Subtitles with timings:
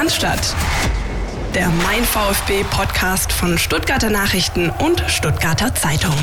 [0.00, 0.56] Cannstatt.
[1.54, 6.14] Der Mein VfB Podcast von Stuttgarter Nachrichten und Stuttgarter Zeitung.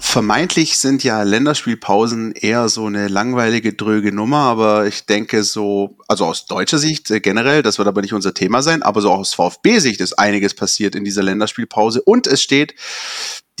[0.00, 6.24] Vermeintlich sind ja Länderspielpausen eher so eine langweilige, dröge Nummer, aber ich denke so, also
[6.24, 9.32] aus deutscher Sicht äh, generell, das wird aber nicht unser Thema sein, aber so aus
[9.34, 12.74] VfB-Sicht ist einiges passiert in dieser Länderspielpause und es steht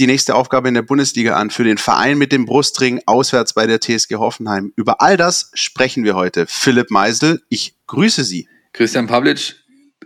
[0.00, 3.68] die nächste Aufgabe in der Bundesliga an für den Verein mit dem Brustring auswärts bei
[3.68, 4.72] der TSG Hoffenheim.
[4.74, 6.46] Über all das sprechen wir heute.
[6.48, 8.48] Philipp Meisel, ich grüße Sie.
[8.76, 9.54] Christian Pavlic,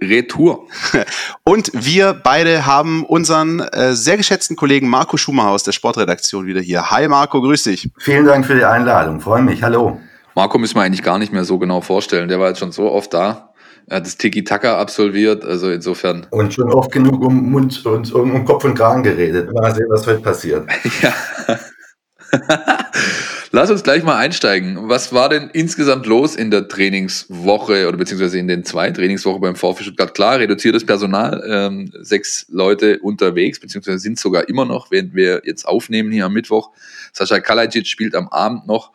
[0.01, 0.69] Retour.
[1.45, 6.61] Und wir beide haben unseren äh, sehr geschätzten Kollegen Marco Schumacher aus der Sportredaktion wieder
[6.61, 6.91] hier.
[6.91, 7.91] Hi Marco, grüß dich.
[7.99, 9.63] Vielen Dank für die Einladung, freue mich.
[9.65, 10.01] Hallo.
[10.37, 12.29] Marco müssen wir eigentlich gar nicht mehr so genau vorstellen.
[12.29, 13.53] Der war jetzt schon so oft da.
[13.89, 16.29] Er hat das Tiki-Taka absolviert, also insofern.
[16.31, 19.53] Und schon oft genug um Mund und um Kopf und Kragen geredet.
[19.53, 20.69] Mal sehen, was heute passiert.
[21.03, 21.13] ja.
[23.53, 24.89] Lass uns gleich mal einsteigen.
[24.89, 29.57] Was war denn insgesamt los in der Trainingswoche oder beziehungsweise in den zwei Trainingswochen beim
[29.57, 30.15] VfB Stuttgart?
[30.15, 35.67] Klar, reduziertes Personal, ähm, sechs Leute unterwegs, beziehungsweise sind sogar immer noch, während wir jetzt
[35.67, 36.71] aufnehmen hier am Mittwoch.
[37.13, 38.93] Sascha Kalajic spielt am Abend noch.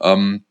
[0.00, 0.42] Ähm,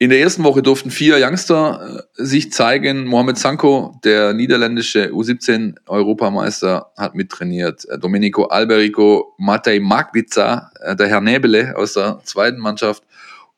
[0.00, 3.04] in der ersten Woche durften vier Youngster äh, sich zeigen.
[3.04, 7.84] Mohamed Sanko, der niederländische U17-Europameister, hat mittrainiert.
[7.88, 13.02] Äh, Domenico Alberico, Matej Magdica, äh, der Herr Nebele aus der zweiten Mannschaft.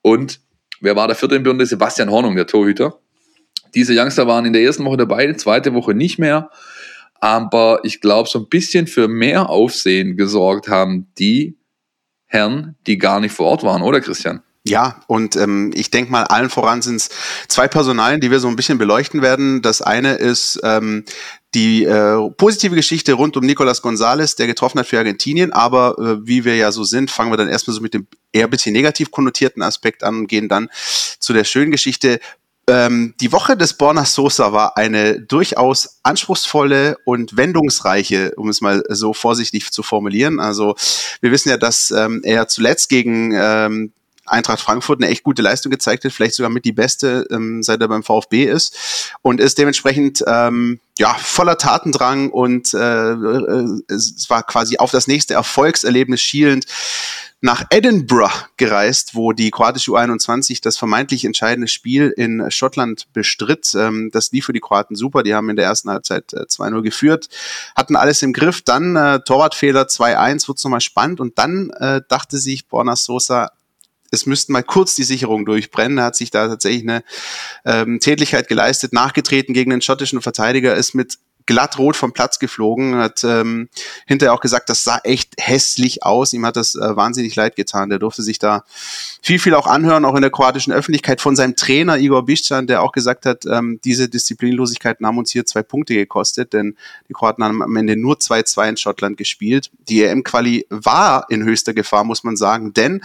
[0.00, 0.41] Und
[0.80, 1.66] wer war der vierte im Bunde?
[1.66, 2.98] Sebastian Hornung, der Torhüter.
[3.74, 6.50] Diese Youngster waren in der ersten Woche dabei, die zweite Woche nicht mehr.
[7.20, 11.58] Aber ich glaube, so ein bisschen für mehr Aufsehen gesorgt haben die
[12.24, 14.42] Herren, die gar nicht vor Ort waren, oder Christian?
[14.70, 17.08] Ja, und ähm, ich denke mal, allen voran sind es
[17.48, 19.62] zwei Personalien, die wir so ein bisschen beleuchten werden.
[19.62, 21.04] Das eine ist ähm,
[21.54, 25.52] die äh, positive Geschichte rund um Nicolas Gonzalez, der getroffen hat für Argentinien.
[25.52, 28.46] Aber äh, wie wir ja so sind, fangen wir dann erstmal so mit dem eher
[28.46, 30.68] bisschen negativ konnotierten Aspekt an und gehen dann
[31.18, 32.20] zu der schönen Geschichte.
[32.68, 38.84] Ähm, die Woche des Borna Sosa war eine durchaus anspruchsvolle und wendungsreiche, um es mal
[38.88, 40.38] so vorsichtig zu formulieren.
[40.38, 40.77] Also
[41.20, 43.92] wir wissen ja, dass ähm, er zuletzt gegen ähm,
[44.30, 47.80] Eintracht Frankfurt eine echt gute Leistung gezeigt hat, vielleicht sogar mit die beste, ähm, seit
[47.80, 54.27] er beim VfB ist und ist dementsprechend ähm, ja voller Tatendrang und äh, äh, es
[54.29, 56.67] war quasi auf das nächste Erfolgserlebnis schielend
[57.42, 63.74] nach Edinburgh gereist, wo die kroatische U21 das vermeintlich entscheidende Spiel in Schottland bestritt.
[63.74, 65.23] Ähm, das lief für die Kroaten super.
[65.23, 67.29] Die haben in der ersten Halbzeit äh, 2-0 geführt,
[67.74, 68.61] hatten alles im Griff.
[68.63, 71.20] Dann äh, Torwartfehler 2-1, wurde es nochmal spannend.
[71.20, 73.51] Und dann äh, dachte sich Borna Sosa,
[74.10, 75.98] es müssten mal kurz die Sicherung durchbrennen.
[75.98, 77.02] Er hat sich da tatsächlich eine
[77.64, 83.24] ähm, Tätigkeit geleistet, nachgetreten gegen den schottischen Verteidiger, ist mit glattrot vom Platz geflogen, hat
[83.24, 83.68] ähm,
[84.06, 86.32] hinterher auch gesagt, das sah echt hässlich aus.
[86.32, 87.90] Ihm hat das äh, wahnsinnig leid getan.
[87.90, 88.62] Der durfte sich da
[89.20, 92.82] viel, viel auch anhören, auch in der kroatischen Öffentlichkeit von seinem Trainer Igor Bischan, der
[92.82, 96.77] auch gesagt hat, ähm, diese Disziplinlosigkeiten haben uns hier zwei Punkte gekostet, denn
[97.08, 99.70] die Kroaten haben am Ende nur 2-2 in Schottland gespielt.
[99.88, 103.02] Die EM-Quali war in höchster Gefahr, muss man sagen, denn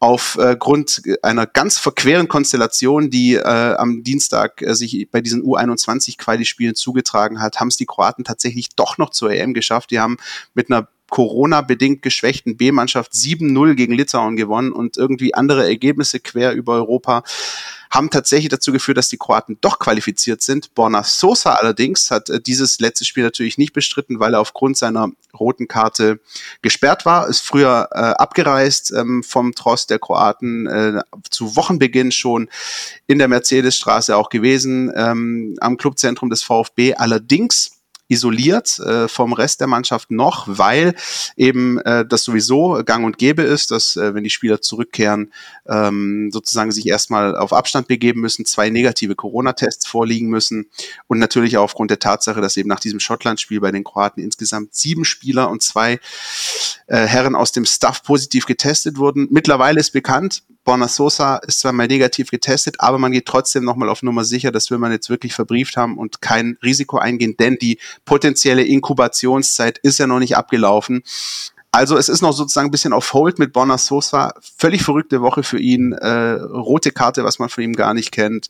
[0.00, 6.74] aufgrund äh, einer ganz verqueren Konstellation, die äh, am Dienstag äh, sich bei diesen U21-Quali-Spielen
[6.74, 9.90] zugetragen hat, haben es die Kroaten tatsächlich doch noch zur EM geschafft.
[9.90, 10.16] Die haben
[10.54, 16.74] mit einer Corona-bedingt geschwächten B-Mannschaft 7-0 gegen Litauen gewonnen und irgendwie andere Ergebnisse quer über
[16.74, 17.22] Europa
[17.90, 20.74] haben tatsächlich dazu geführt, dass die Kroaten doch qualifiziert sind.
[20.74, 25.10] Borna Sosa allerdings hat äh, dieses letzte Spiel natürlich nicht bestritten, weil er aufgrund seiner
[25.38, 26.20] roten Karte
[26.62, 32.48] gesperrt war, ist früher äh, abgereist ähm, vom Trost der Kroaten, äh, zu Wochenbeginn schon
[33.08, 36.94] in der Mercedesstraße auch gewesen, ähm, am Clubzentrum des VfB.
[36.94, 37.79] Allerdings
[38.10, 40.94] isoliert äh, vom Rest der Mannschaft noch, weil
[41.36, 45.32] eben äh, das sowieso gang und gäbe ist, dass äh, wenn die Spieler zurückkehren,
[45.68, 50.70] ähm, sozusagen sich erstmal auf Abstand begeben müssen, zwei negative Corona-Tests vorliegen müssen
[51.06, 54.74] und natürlich auch aufgrund der Tatsache, dass eben nach diesem Schottland-Spiel bei den Kroaten insgesamt
[54.74, 56.00] sieben Spieler und zwei
[56.88, 59.28] äh, Herren aus dem Staff positiv getestet wurden.
[59.30, 63.88] Mittlerweile ist bekannt, Borna Sosa ist zwar mal negativ getestet, aber man geht trotzdem nochmal
[63.88, 67.56] auf Nummer sicher, das will man jetzt wirklich verbrieft haben und kein Risiko eingehen, denn
[67.56, 71.02] die potenzielle Inkubationszeit ist ja noch nicht abgelaufen.
[71.72, 74.34] Also es ist noch sozusagen ein bisschen auf Hold mit Borna Sosa.
[74.58, 75.92] Völlig verrückte Woche für ihn.
[75.92, 78.48] Äh, rote Karte, was man von ihm gar nicht kennt.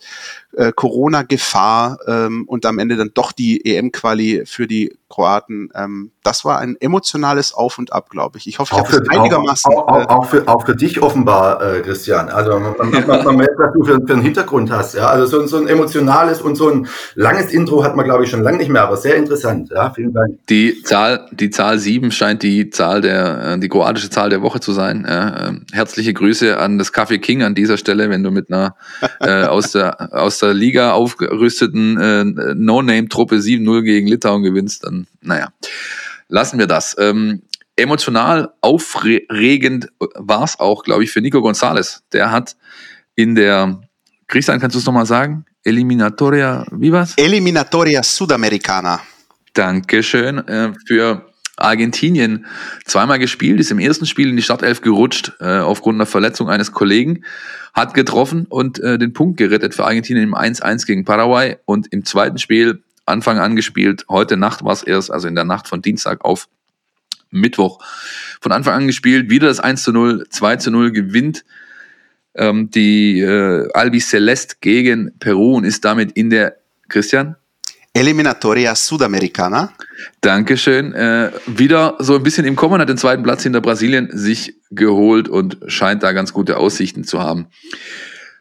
[0.56, 5.68] Äh, Corona-Gefahr ähm, und am Ende dann doch die EM-Quali für die Kroaten.
[5.74, 8.46] Ähm, das war ein emotionales Auf und Ab, glaube ich.
[8.46, 9.70] Ich hoffe, ich habe es einigermaßen.
[9.70, 12.30] Auch, auch, auch, für, auch für dich offenbar, äh, Christian.
[12.30, 14.94] Also man, man, man, man merkt, was du für, für einen Hintergrund hast.
[14.94, 15.08] Ja?
[15.08, 18.42] Also so, so ein emotionales und so ein langes Intro hat man, glaube ich, schon
[18.42, 19.70] lange nicht mehr, aber sehr interessant.
[19.70, 20.38] Ja, vielen Dank.
[20.48, 24.42] Die Zahl, die Zahl 7 scheint die Zahl der der, äh, die kroatische Zahl der
[24.42, 25.04] Woche zu sein.
[25.04, 28.76] Äh, herzliche Grüße an das Café King an dieser Stelle, wenn du mit einer
[29.20, 35.48] äh, aus, der, aus der Liga aufgerüsteten äh, No-Name-Truppe 7-0 gegen Litauen gewinnst, dann, naja,
[36.28, 36.96] lassen wir das.
[36.98, 37.42] Ähm,
[37.76, 42.00] emotional aufregend war es auch, glaube ich, für Nico González.
[42.12, 42.56] Der hat
[43.14, 43.80] in der,
[44.28, 45.44] Christian, kannst du es nochmal sagen?
[45.64, 47.14] Eliminatoria, wie war's?
[47.16, 49.00] Eliminatoria Sudamericana.
[49.52, 50.38] Dankeschön.
[50.46, 51.29] Äh, für
[51.60, 52.46] Argentinien
[52.84, 56.72] zweimal gespielt, ist im ersten Spiel in die Startelf gerutscht, äh, aufgrund einer Verletzung eines
[56.72, 57.24] Kollegen,
[57.74, 62.04] hat getroffen und äh, den Punkt gerettet für Argentinien im 1-1 gegen Paraguay und im
[62.04, 65.82] zweiten Spiel Anfang an gespielt, heute Nacht war es erst, also in der Nacht von
[65.82, 66.48] Dienstag auf
[67.30, 67.80] Mittwoch
[68.40, 71.44] von Anfang an gespielt, wieder das 1 zu 0, 2 zu 0 gewinnt
[72.34, 76.56] ähm, die äh, Albi Celeste gegen Peru und ist damit in der,
[76.88, 77.36] Christian?
[77.92, 79.72] Eliminatoria Sudamericana.
[80.20, 80.92] Dankeschön.
[80.92, 85.28] Äh, wieder so ein bisschen im Kommen, hat den zweiten Platz hinter Brasilien sich geholt
[85.28, 87.46] und scheint da ganz gute Aussichten zu haben.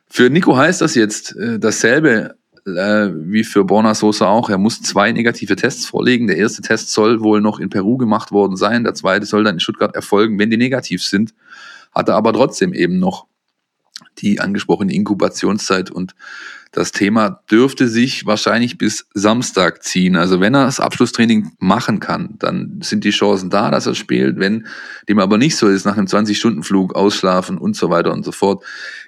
[0.07, 2.35] Für Nico heißt das jetzt äh, dasselbe
[2.65, 4.49] äh, wie für Borna Sosa auch.
[4.49, 6.27] Er muss zwei negative Tests vorlegen.
[6.27, 8.83] Der erste Test soll wohl noch in Peru gemacht worden sein.
[8.83, 11.33] Der zweite soll dann in Stuttgart erfolgen, wenn die negativ sind.
[11.93, 13.25] Hat er aber trotzdem eben noch
[14.19, 16.15] die angesprochene Inkubationszeit und
[16.71, 20.15] das Thema dürfte sich wahrscheinlich bis Samstag ziehen.
[20.15, 24.37] Also wenn er das Abschlusstraining machen kann, dann sind die Chancen da, dass er spielt.
[24.37, 24.67] Wenn
[25.07, 28.63] dem aber nicht so ist, nach einem 20-Stunden-Flug ausschlafen und so weiter und so fort,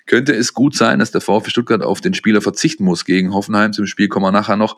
[0.08, 3.74] könnte es gut sein, dass der VfB Stuttgart auf den Spieler verzichten muss gegen Hoffenheim.
[3.74, 4.78] Zum Spiel kommen wir nachher noch.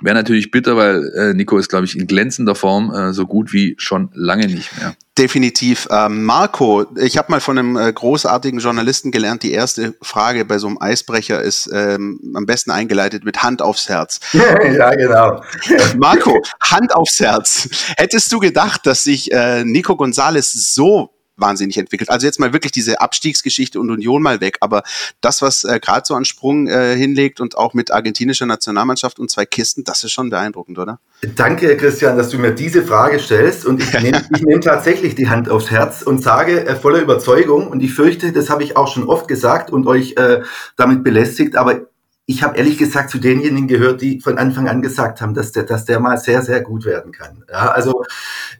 [0.00, 3.52] Wäre natürlich bitter, weil äh, Nico ist, glaube ich, in glänzender Form äh, so gut
[3.52, 4.96] wie schon lange nicht mehr.
[5.16, 5.86] Definitiv.
[5.92, 10.58] Ähm, Marco, ich habe mal von einem äh, großartigen Journalisten gelernt, die erste Frage bei
[10.58, 14.18] so einem Eisbrecher ist ähm, am besten eingeleitet mit Hand aufs Herz.
[14.32, 15.40] ja, genau.
[15.98, 17.68] Marco, Hand aufs Herz.
[17.96, 22.10] Hättest du gedacht, dass sich äh, Nico González so wahnsinnig entwickelt.
[22.10, 24.82] Also jetzt mal wirklich diese Abstiegsgeschichte und Union mal weg, aber
[25.20, 29.30] das, was äh, gerade so an Sprung äh, hinlegt und auch mit argentinischer Nationalmannschaft und
[29.30, 31.00] zwei Kisten, das ist schon beeindruckend, oder?
[31.36, 35.48] Danke, Christian, dass du mir diese Frage stellst und ich nehme nehm tatsächlich die Hand
[35.48, 39.04] aufs Herz und sage äh, voller Überzeugung und ich fürchte, das habe ich auch schon
[39.04, 40.42] oft gesagt und euch äh,
[40.76, 41.86] damit belästigt, aber
[42.26, 45.64] ich habe ehrlich gesagt zu denjenigen gehört, die von Anfang an gesagt haben, dass der,
[45.64, 47.44] dass der mal sehr, sehr gut werden kann.
[47.50, 48.02] Ja, also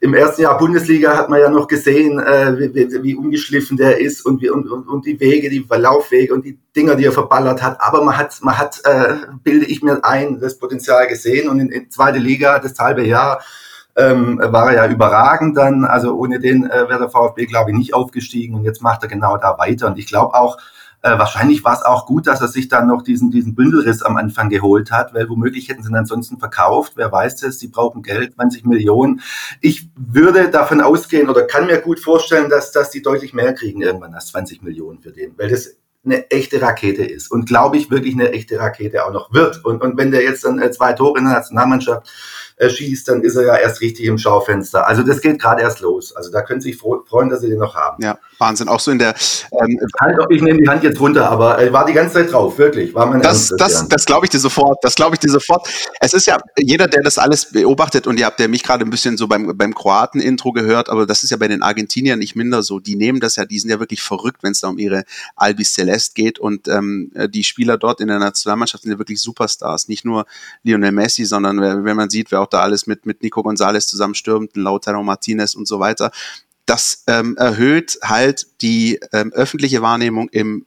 [0.03, 4.27] im ersten Jahr Bundesliga hat man ja noch gesehen, äh, wie, wie ungeschliffen der ist
[4.27, 7.81] und, wie, und, und die Wege, die Laufwege und die Dinger, die er verballert hat.
[7.81, 11.71] Aber man hat, man hat, äh, bilde ich mir ein, das Potenzial gesehen und in,
[11.71, 13.43] in zweite Liga das halbe Jahr
[13.97, 15.87] ähm, war er ja überragend dann.
[15.87, 19.09] Also ohne den äh, wäre der VfB, glaube ich, nicht aufgestiegen und jetzt macht er
[19.09, 19.87] genau da weiter.
[19.87, 20.59] Und ich glaube auch,
[21.05, 24.17] äh, wahrscheinlich war es auch gut, dass er sich dann noch diesen, diesen Bündelriss am
[24.17, 26.95] Anfang geholt hat, weil womöglich hätten sie ihn ansonsten verkauft.
[26.97, 29.21] Wer weiß es, sie brauchen Geld, 20 Millionen.
[29.61, 33.83] Ich würde davon ausgehen oder kann mir gut vorstellen, dass, dass die deutlich mehr kriegen
[33.83, 37.91] irgendwann als 20 Millionen für den, weil das eine echte Rakete ist und glaube ich
[37.91, 39.63] wirklich eine echte Rakete auch noch wird.
[39.63, 42.11] Und, und wenn der jetzt dann äh, zwei Tore in der Nationalmannschaft
[42.57, 44.87] äh, schießt, dann ist er ja erst richtig im Schaufenster.
[44.87, 46.15] Also das geht gerade erst los.
[46.15, 48.03] Also da können Sie sich freuen, dass Sie den noch haben.
[48.03, 48.69] Ja, Wahnsinn.
[48.69, 49.15] Auch so in der.
[49.53, 52.57] Ähm, halt, ich nehme die Hand jetzt runter, aber er war die ganze Zeit drauf,
[52.59, 52.95] wirklich.
[52.95, 54.79] War mein das Ernst, das, das glaube ich dir sofort.
[54.83, 55.69] Das glaube ich dir sofort.
[56.01, 58.91] Es ist ja jeder, der das alles beobachtet und ihr habt ja mich gerade ein
[58.91, 62.63] bisschen so beim, beim Kroaten-Intro gehört, aber das ist ja bei den Argentiniern nicht minder
[62.63, 62.79] so.
[62.79, 65.05] Die nehmen das ja, die sind ja wirklich verrückt, wenn es da um ihre
[65.35, 69.89] Albis Celeste geht und ähm, die Spieler dort in der Nationalmannschaft sind ja wirklich Superstars.
[69.89, 70.27] Nicht nur
[70.63, 74.57] Lionel Messi, sondern wenn man sieht, wer auch da alles mit, mit Nico González zusammenstürmt,
[74.57, 76.11] Lautaro Martinez und so weiter.
[76.67, 80.67] Das ähm, erhöht halt die ähm, öffentliche Wahrnehmung im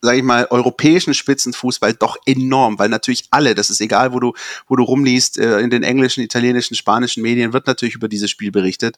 [0.00, 4.34] sage ich mal, europäischen Spitzenfußball doch enorm, weil natürlich alle, das ist egal, wo du,
[4.68, 8.50] wo du rumliest, äh, in den englischen, italienischen, spanischen Medien wird natürlich über dieses Spiel
[8.50, 8.96] berichtet.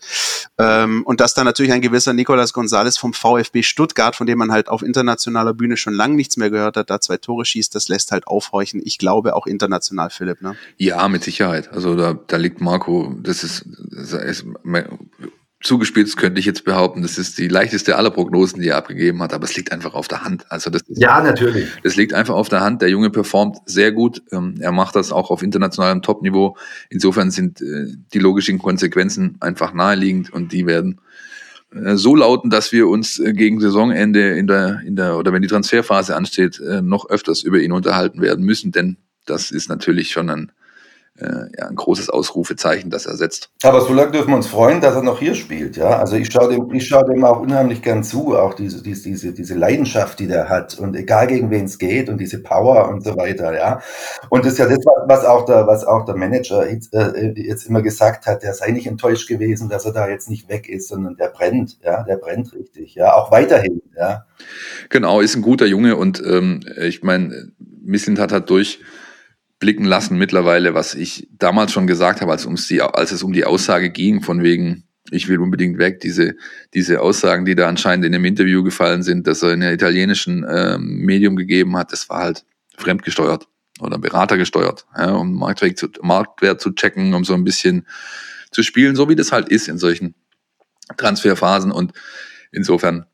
[0.58, 4.52] Ähm, und dass da natürlich ein gewisser Nicolas González vom VfB Stuttgart, von dem man
[4.52, 7.88] halt auf internationaler Bühne schon lange nichts mehr gehört hat, da zwei Tore schießt, das
[7.88, 8.80] lässt halt aufhorchen.
[8.84, 10.42] Ich glaube auch international, Philipp.
[10.42, 10.56] Ne?
[10.76, 11.72] Ja, mit Sicherheit.
[11.72, 14.44] Also da, da liegt Marco, das ist, das ist
[15.60, 19.32] zugespitzt könnte ich jetzt behaupten, das ist die leichteste aller Prognosen, die er abgegeben hat,
[19.32, 20.46] aber es liegt einfach auf der Hand.
[20.50, 21.68] Also das ist, ja, natürlich.
[21.82, 22.80] Das liegt einfach auf der Hand.
[22.80, 24.22] Der Junge performt sehr gut.
[24.30, 26.56] Ähm, er macht das auch auf internationalem Topniveau.
[26.90, 31.00] Insofern sind äh, die logischen Konsequenzen einfach naheliegend und die werden
[31.74, 35.42] äh, so lauten, dass wir uns äh, gegen Saisonende in der, in der, oder wenn
[35.42, 38.96] die Transferphase ansteht, noch öfters über ihn unterhalten werden müssen, denn
[39.26, 40.52] das ist natürlich schon ein
[41.20, 43.50] ja, ein großes Ausrufezeichen, das er setzt.
[43.62, 45.76] Aber so lange dürfen wir uns freuen, dass er noch hier spielt.
[45.76, 49.02] Ja, also ich schaue dem, ich schaue dem auch unheimlich gern zu, auch diese, diese,
[49.02, 52.88] diese, diese Leidenschaft, die der hat und egal gegen wen es geht und diese Power
[52.88, 53.56] und so weiter.
[53.56, 53.80] Ja,
[54.30, 57.66] und das ist ja das, was auch der, was auch der Manager jetzt, äh, jetzt
[57.66, 60.88] immer gesagt hat, der sei nicht enttäuscht gewesen, dass er da jetzt nicht weg ist,
[60.88, 61.78] sondern der brennt.
[61.84, 62.94] Ja, der brennt richtig.
[62.94, 63.82] Ja, auch weiterhin.
[63.96, 64.26] Ja.
[64.88, 67.50] Genau, ist ein guter Junge und ähm, ich meine,
[67.82, 68.80] Misslind hat halt durch
[69.58, 73.32] blicken lassen mittlerweile, was ich damals schon gesagt habe, als, ums die, als es um
[73.32, 76.36] die Aussage ging, von wegen, ich will unbedingt weg, diese,
[76.74, 80.46] diese Aussagen, die da anscheinend in dem Interview gefallen sind, dass er in der italienischen
[80.48, 82.44] ähm, Medium gegeben hat, das war halt
[82.76, 83.48] fremdgesteuert
[83.80, 87.86] oder Berater gesteuert, ja, um Marktwert zu, Marktwert zu checken, um so ein bisschen
[88.50, 90.14] zu spielen, so wie das halt ist in solchen
[90.96, 91.70] Transferphasen.
[91.70, 91.92] Und
[92.50, 93.06] insofern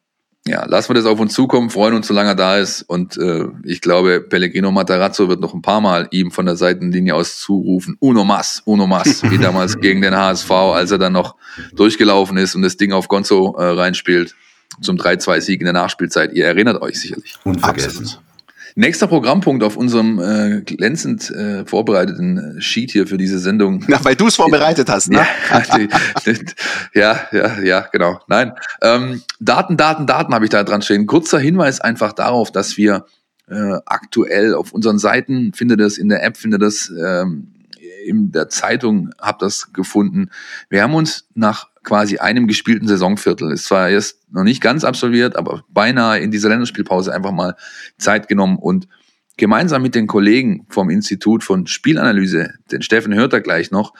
[0.46, 2.82] ja, lassen wir das auf uns zukommen, freuen uns, solange er da ist.
[2.82, 7.14] Und äh, ich glaube, Pellegrino Matarazzo wird noch ein paar Mal ihm von der Seitenlinie
[7.14, 11.36] aus zurufen, Uno Mas, Uno Mas, wie damals gegen den HSV, als er dann noch
[11.74, 14.34] durchgelaufen ist und das Ding auf Gonzo äh, reinspielt
[14.82, 16.32] zum 3-2-Sieg in der Nachspielzeit.
[16.34, 17.34] Ihr erinnert euch sicherlich.
[17.44, 18.04] Unvergessen.
[18.04, 18.24] Absolut.
[18.76, 23.85] Nächster Programmpunkt auf unserem äh, glänzend äh, vorbereiteten Sheet hier für diese Sendung.
[23.87, 25.25] Na, weil du es vorbereitet hast, ne?
[26.95, 28.21] ja, ja, ja, genau.
[28.26, 28.52] Nein.
[28.83, 31.07] Ähm, Daten, Daten, Daten habe ich da dran stehen.
[31.07, 33.07] Kurzer Hinweis einfach darauf, dass wir
[33.49, 37.52] äh, aktuell auf unseren Seiten, findet das in der App, findet das ähm,
[38.04, 40.31] in der Zeitung, habt das gefunden.
[40.69, 43.52] Wir haben uns nach quasi einem gespielten Saisonviertel.
[43.52, 47.54] Ist zwar erst noch nicht ganz absolviert, aber beinahe in dieser Länderspielpause einfach mal
[47.98, 48.88] Zeit genommen und
[49.36, 53.92] gemeinsam mit den Kollegen vom Institut von Spielanalyse, den Steffen hört er gleich noch,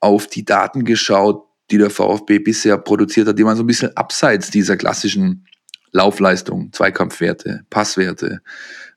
[0.00, 3.96] auf die Daten geschaut, die der VfB bisher produziert hat, die man so ein bisschen
[3.96, 5.46] abseits dieser klassischen
[5.92, 8.40] Laufleistung, Zweikampfwerte, Passwerte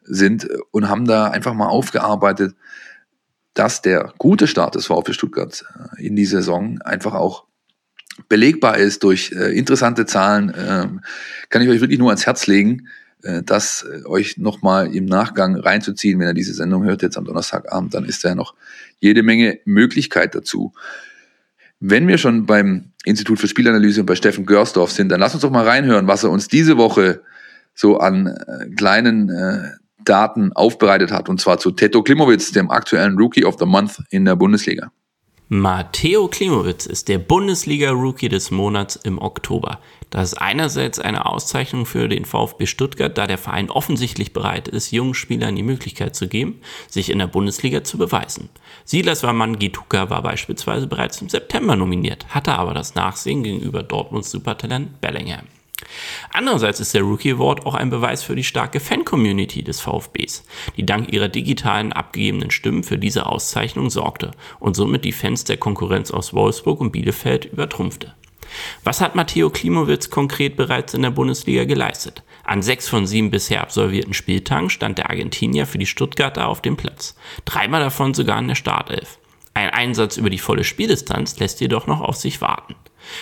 [0.02, 2.56] sind und haben da einfach mal aufgearbeitet,
[3.54, 5.66] dass der gute Start des VfB Stuttgart
[5.98, 7.46] äh, in die Saison einfach auch
[8.30, 10.88] belegbar ist durch äh, interessante Zahlen, äh,
[11.50, 12.88] kann ich euch wirklich nur ans Herz legen,
[13.24, 16.20] äh, das äh, euch nochmal im Nachgang reinzuziehen.
[16.20, 18.56] Wenn ihr diese Sendung hört jetzt am Donnerstagabend, dann ist da ja noch
[19.00, 20.74] jede Menge Möglichkeit dazu.
[21.80, 25.42] Wenn wir schon beim Institut für Spielanalyse und bei Steffen Görsdorf sind, dann lasst uns
[25.42, 27.22] doch mal reinhören, was er uns diese Woche
[27.74, 29.72] so an äh, kleinen äh,
[30.06, 34.26] Daten aufbereitet hat, und zwar zu Teto Klimowitz, dem aktuellen Rookie of the Month in
[34.26, 34.92] der Bundesliga.
[35.50, 39.80] Matteo Klimowitz ist der Bundesliga-Rookie des Monats im Oktober.
[40.10, 44.92] Das ist einerseits eine Auszeichnung für den VfB Stuttgart, da der Verein offensichtlich bereit ist,
[44.92, 48.50] jungen Spielern die Möglichkeit zu geben, sich in der Bundesliga zu beweisen.
[48.86, 55.02] Silas Wamangituka war beispielsweise bereits im September nominiert, hatte aber das Nachsehen gegenüber Dortmunds Supertalent
[55.02, 55.46] Bellingham.
[56.32, 60.44] Andererseits ist der Rookie Award auch ein Beweis für die starke Fan-Community des VfBs,
[60.78, 65.58] die dank ihrer digitalen abgegebenen Stimmen für diese Auszeichnung sorgte und somit die Fans der
[65.58, 68.14] Konkurrenz aus Wolfsburg und Bielefeld übertrumpfte.
[68.84, 72.24] Was hat Matteo Klimowitz konkret bereits in der Bundesliga geleistet?
[72.44, 76.78] An sechs von sieben bisher absolvierten Spieltagen stand der Argentinier für die Stuttgarter auf dem
[76.78, 79.18] Platz, dreimal davon sogar in der Startelf.
[79.54, 82.76] Ein Einsatz über die volle Spieldistanz lässt jedoch noch auf sich warten.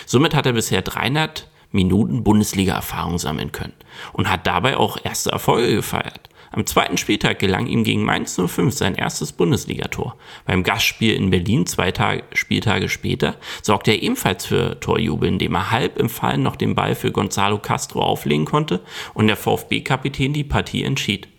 [0.06, 3.74] Somit hat er bisher 300 Minuten Bundesliga-Erfahrung sammeln können
[4.12, 6.28] und hat dabei auch erste Erfolge gefeiert.
[6.52, 10.16] Am zweiten Spieltag gelang ihm gegen Mainz 05 sein erstes Bundesligator.
[10.44, 15.70] Beim Gastspiel in Berlin zwei Tage, Spieltage später sorgte er ebenfalls für Torjubel, indem er
[15.70, 18.80] halb im Fallen noch den Ball für Gonzalo Castro auflegen konnte
[19.14, 21.31] und der VfB-Kapitän die Partie entschied.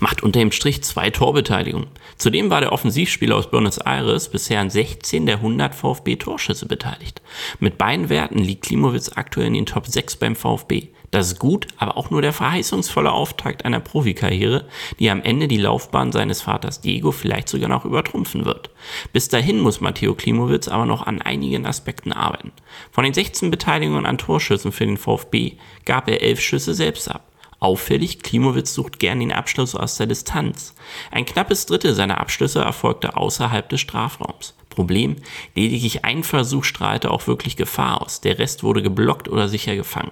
[0.00, 1.88] Macht unter dem Strich zwei Torbeteiligungen.
[2.16, 7.22] Zudem war der Offensivspieler aus Buenos Aires bisher an 16 der 100 VfB-Torschüsse beteiligt.
[7.58, 10.88] Mit beiden Werten liegt Klimowitz aktuell in den Top 6 beim VfB.
[11.12, 14.66] Das ist gut, aber auch nur der verheißungsvolle Auftakt einer Profikarriere,
[14.98, 18.70] die am Ende die Laufbahn seines Vaters Diego vielleicht sogar noch übertrumpfen wird.
[19.12, 22.50] Bis dahin muss Matteo Klimowitz aber noch an einigen Aspekten arbeiten.
[22.90, 25.52] Von den 16 Beteiligungen an Torschüssen für den VfB
[25.84, 27.31] gab er 11 Schüsse selbst ab.
[27.62, 30.74] Auffällig, Klimowitz sucht gern den Abschluss aus der Distanz.
[31.12, 34.54] Ein knappes Drittel seiner Abschlüsse erfolgte außerhalb des Strafraums.
[34.68, 35.16] Problem,
[35.54, 40.10] lediglich ein Versuch strahlte auch wirklich Gefahr aus, der Rest wurde geblockt oder sicher gefangen.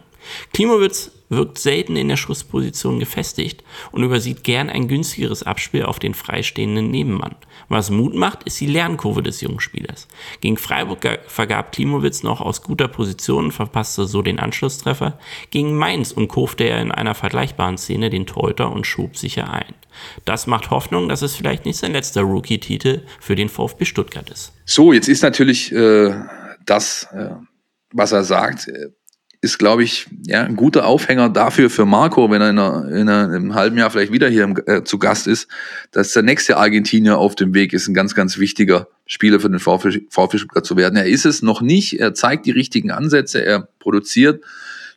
[0.52, 3.62] Klimowitz wirkt selten in der Schussposition gefestigt
[3.92, 7.36] und übersieht gern ein günstigeres Abspiel auf den freistehenden Nebenmann.
[7.68, 10.08] Was Mut macht, ist die Lernkurve des jungen Spielers.
[10.40, 15.18] Gegen Freiburg vergab Klimowitz noch aus guter Position und verpasste so den Anschlusstreffer.
[15.50, 19.74] Gegen Mainz und kurfte er in einer vergleichbaren Szene den Torhüter und schob sicher ein.
[20.24, 24.52] Das macht Hoffnung, dass es vielleicht nicht sein letzter Rookie-Titel für den VfB Stuttgart ist.
[24.64, 26.12] So, jetzt ist natürlich äh,
[26.66, 27.30] das, äh,
[27.92, 28.88] was er sagt, äh,
[29.42, 33.08] ist, glaube ich, ja, ein guter Aufhänger dafür für Marco, wenn er in, einer, in,
[33.08, 35.48] einem halben Jahr vielleicht wieder hier im, äh, zu Gast ist,
[35.92, 39.58] dass der nächste Argentinier auf dem Weg ist, ein ganz, ganz wichtiger Spieler für den
[39.58, 40.96] VfB Stuttgart zu werden.
[40.96, 44.44] Er ist es noch nicht, er zeigt die richtigen Ansätze, er produziert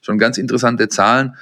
[0.02, 1.36] schon ganz interessante Zahlen.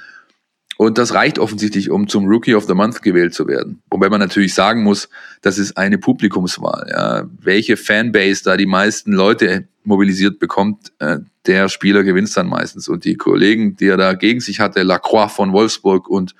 [0.78, 3.82] Und das reicht offensichtlich, um zum Rookie of the Month gewählt zu werden.
[3.90, 5.08] Wobei man natürlich sagen muss,
[5.42, 6.86] das ist eine Publikumswahl.
[6.90, 7.24] Ja.
[7.40, 12.88] Welche Fanbase da die meisten Leute mobilisiert bekommt, äh, der Spieler gewinnt dann meistens.
[12.88, 16.34] Und die Kollegen, die er da gegen sich hatte, Lacroix von Wolfsburg und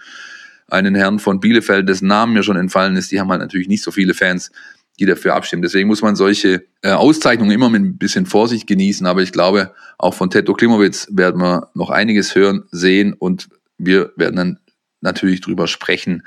[0.69, 3.83] einen Herrn von Bielefeld, dessen Namen mir schon entfallen ist, die haben halt natürlich nicht
[3.83, 4.51] so viele Fans,
[4.99, 5.63] die dafür abstimmen.
[5.63, 9.07] Deswegen muss man solche äh, Auszeichnungen immer mit ein bisschen Vorsicht genießen.
[9.07, 14.13] Aber ich glaube, auch von Teto Klimowitz werden wir noch einiges hören, sehen und wir
[14.17, 14.59] werden dann
[15.01, 16.25] natürlich drüber sprechen,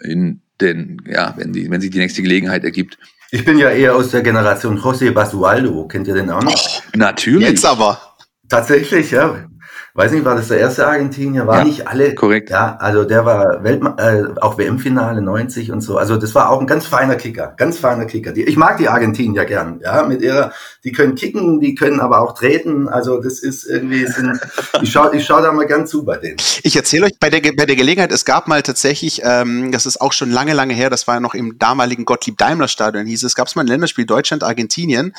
[0.00, 2.98] in den, ja, wenn, die, wenn sich die nächste Gelegenheit ergibt.
[3.32, 5.86] Ich bin ja eher aus der Generation José Basualdo.
[5.86, 6.82] Kennt ihr den auch noch?
[6.94, 7.48] Natürlich.
[7.48, 8.00] Jetzt aber.
[8.48, 9.46] Tatsächlich, ja
[9.94, 11.46] weiß nicht, war das der erste Argentinier?
[11.46, 12.14] War ja, nicht alle.
[12.14, 12.50] Korrekt.
[12.50, 15.98] Ja, also der war Welt, äh, auch WM-Finale 90 und so.
[15.98, 18.32] Also das war auch ein ganz feiner Kicker, ganz feiner Kicker.
[18.32, 20.52] Die, ich mag die Argentinier gern, ja, mit ihrer,
[20.84, 22.88] die können kicken, die können aber auch treten.
[22.88, 24.38] Also das ist irgendwie, sind,
[24.82, 26.36] ich schaue ich schau da mal gern zu bei denen.
[26.62, 30.00] Ich erzähle euch bei der, bei der Gelegenheit, es gab mal tatsächlich, ähm, das ist
[30.00, 33.48] auch schon lange, lange her, das war ja noch im damaligen Gottlieb-Daimler-Stadion, hieß es, gab
[33.48, 35.14] es mal ein Länderspiel Deutschland-Argentinien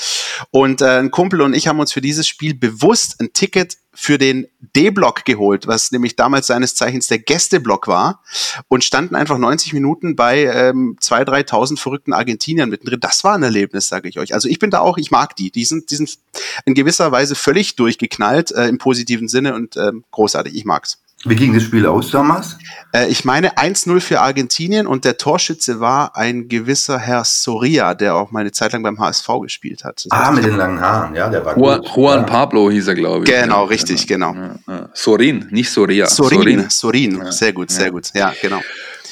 [0.52, 4.18] und äh, ein Kumpel und ich haben uns für dieses Spiel bewusst ein Ticket für
[4.18, 8.24] den D-Block geholt, was nämlich damals seines Zeichens der Gästeblock war
[8.68, 13.00] und standen einfach 90 Minuten bei ähm, 2.000, 3.000 verrückten Argentiniern mittendrin.
[13.00, 14.34] Das war ein Erlebnis, sage ich euch.
[14.34, 15.52] Also ich bin da auch, ich mag die.
[15.52, 16.18] Die sind, die sind
[16.66, 20.56] in gewisser Weise völlig durchgeknallt äh, im positiven Sinne und ähm, großartig.
[20.56, 20.98] Ich mag's.
[21.24, 22.58] Wie ging das Spiel aus damals?
[22.94, 28.16] Äh, ich meine 1-0 für Argentinien und der Torschütze war ein gewisser Herr Soria, der
[28.16, 30.04] auch meine Zeit lang beim HSV gespielt hat.
[30.06, 31.92] Das ah, mit den langen Haaren, ja, der war Juan, gut.
[31.96, 32.26] Juan ja.
[32.26, 33.32] Pablo hieß er, glaube ich.
[33.32, 34.34] Genau, ja, richtig, genau.
[34.34, 34.88] genau.
[34.94, 36.08] Sorin, nicht Soria.
[36.08, 37.32] Sorin, Sorin, Sorin.
[37.32, 38.62] sehr gut, sehr gut, ja, genau.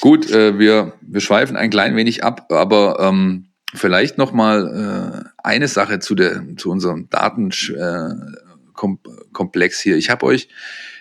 [0.02, 5.30] Gut, äh, wir, wir schweifen ein klein wenig ab, aber ähm, vielleicht noch mal äh,
[5.44, 9.98] eine Sache zu, der, zu unserem Datenkomplex äh, hier.
[9.98, 10.50] Ich habe euch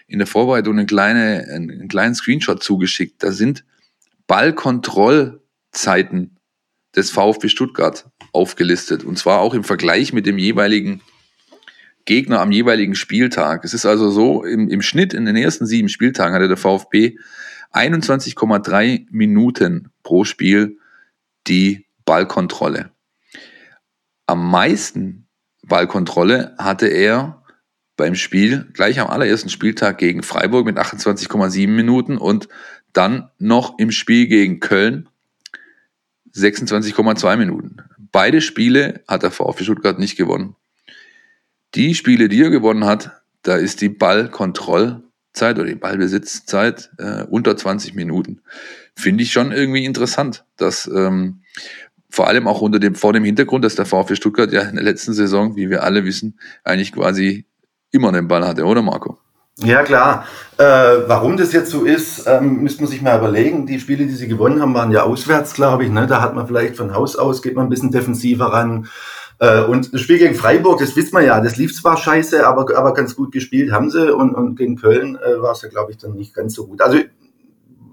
[0.09, 3.23] in der Vorbereitung eine kleine, einen kleinen Screenshot zugeschickt.
[3.23, 3.65] Da sind
[4.27, 6.39] Ballkontrollzeiten
[6.97, 9.05] des VfB Stuttgart aufgelistet.
[9.05, 11.03] Und zwar auch im Vergleich mit dem jeweiligen
[12.07, 13.65] Gegner am jeweiligen Spieltag.
[13.65, 17.19] Es ist also so, im, im Schnitt in den ersten sieben Spieltagen hatte der VfB
[17.73, 20.79] 21,3 Minuten pro Spiel
[21.47, 22.91] die Ballkontrolle.
[24.27, 25.27] Am meisten
[25.63, 27.43] Ballkontrolle hatte er
[27.99, 32.49] beim Spiel gleich am allerersten Spieltag gegen Freiburg mit 28,7 Minuten und
[32.95, 35.09] dann noch im Spiel gegen Köln
[36.35, 37.79] 26,2 Minuten.
[38.13, 40.55] Beide Spiele hat der VfB Stuttgart nicht gewonnen.
[41.75, 47.57] Die Spiele, die er gewonnen hat, da ist die Ballkontrollzeit oder die Ballbesitzzeit äh, unter
[47.57, 48.41] 20 Minuten.
[48.95, 51.43] Finde ich schon irgendwie interessant, dass ähm,
[52.09, 54.85] vor allem auch unter dem, vor dem Hintergrund, dass der VfB Stuttgart ja in der
[54.85, 57.45] letzten Saison, wie wir alle wissen, eigentlich quasi
[57.91, 59.19] immer den Ball hatte, oder Marco?
[59.61, 60.25] Ja, klar.
[60.57, 63.67] Äh, warum das jetzt so ist, ähm, müsste man sich mal überlegen.
[63.67, 65.91] Die Spiele, die sie gewonnen haben, waren ja auswärts, glaube ich.
[65.91, 66.07] Ne?
[66.07, 68.89] Da hat man vielleicht von Haus aus, geht man ein bisschen defensiver ran.
[69.41, 72.77] Äh, und das Spiel gegen Freiburg, das wissen wir ja, das lief zwar scheiße, aber,
[72.77, 74.15] aber ganz gut gespielt haben sie.
[74.15, 76.81] Und, und gegen Köln äh, war es ja, glaube ich, dann nicht ganz so gut.
[76.81, 77.09] Also ich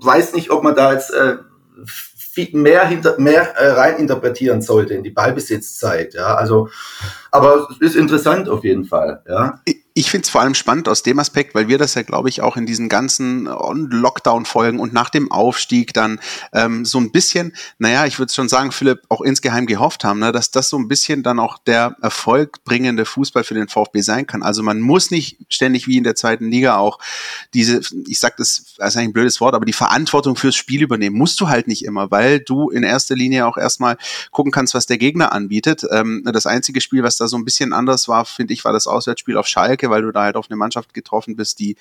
[0.02, 1.38] weiß nicht, ob man da jetzt äh,
[1.84, 6.14] viel mehr, hinter, mehr äh, rein interpretieren sollte in die Ballbesitzzeit.
[6.14, 6.70] Ja, also,
[7.32, 9.24] aber es ist interessant auf jeden Fall.
[9.28, 12.28] Ja ich finde es vor allem spannend aus dem Aspekt, weil wir das ja, glaube
[12.28, 16.20] ich, auch in diesen ganzen Lockdown-Folgen und nach dem Aufstieg dann
[16.52, 20.34] ähm, so ein bisschen, naja, ich würde schon sagen, Philipp, auch insgeheim gehofft haben, ne,
[20.34, 24.44] dass das so ein bisschen dann auch der erfolgbringende Fußball für den VfB sein kann.
[24.44, 27.00] Also man muss nicht ständig wie in der zweiten Liga auch
[27.54, 30.82] diese, ich sag das, das ist eigentlich ein blödes Wort, aber die Verantwortung fürs Spiel
[30.82, 33.98] übernehmen, musst du halt nicht immer, weil du in erster Linie auch erstmal
[34.32, 35.86] gucken kannst, was der Gegner anbietet.
[35.90, 38.88] Ähm, das einzige Spiel, was da so ein bisschen anders war, finde ich, war das
[38.88, 41.76] Auswärtsspiel auf Schalke Stärke, weil du da halt auf eine Mannschaft getroffen bist, die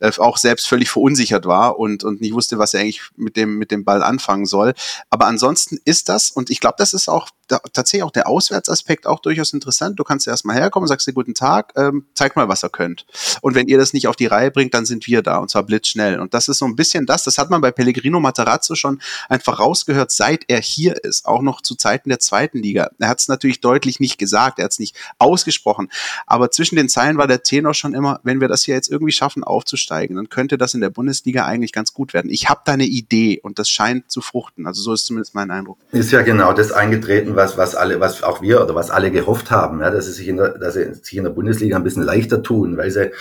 [0.00, 3.58] äh, auch selbst völlig verunsichert war und, und nicht wusste, was er eigentlich mit dem,
[3.58, 4.74] mit dem Ball anfangen soll.
[5.10, 9.06] Aber ansonsten ist das, und ich glaube, das ist auch da, tatsächlich auch der Auswärtsaspekt
[9.06, 9.98] auch durchaus interessant.
[9.98, 13.06] Du kannst erstmal herkommen, sagst dir guten Tag, ähm, zeig mal, was ihr könnt.
[13.40, 15.62] Und wenn ihr das nicht auf die Reihe bringt, dann sind wir da und zwar
[15.62, 16.20] blitzschnell.
[16.20, 19.58] Und das ist so ein bisschen das, das hat man bei Pellegrino Materazzo schon einfach
[19.58, 22.90] rausgehört, seit er hier ist, auch noch zu Zeiten der zweiten Liga.
[22.98, 25.88] Er hat es natürlich deutlich nicht gesagt, er hat es nicht ausgesprochen,
[26.26, 29.12] aber zwischen den Zeilen war der Tenor schon immer, wenn wir das hier jetzt irgendwie
[29.12, 32.30] schaffen aufzusteigen, dann könnte das in der Bundesliga eigentlich ganz gut werden.
[32.30, 34.66] Ich habe da eine Idee und das scheint zu fruchten.
[34.66, 35.78] Also so ist zumindest mein Eindruck.
[35.92, 39.50] Ist ja genau das eingetreten, was, was alle, was auch wir oder was alle gehofft
[39.50, 42.02] haben, ja, dass sie sich in der, dass sie sich in der Bundesliga ein bisschen
[42.02, 43.12] leichter tun, weil sie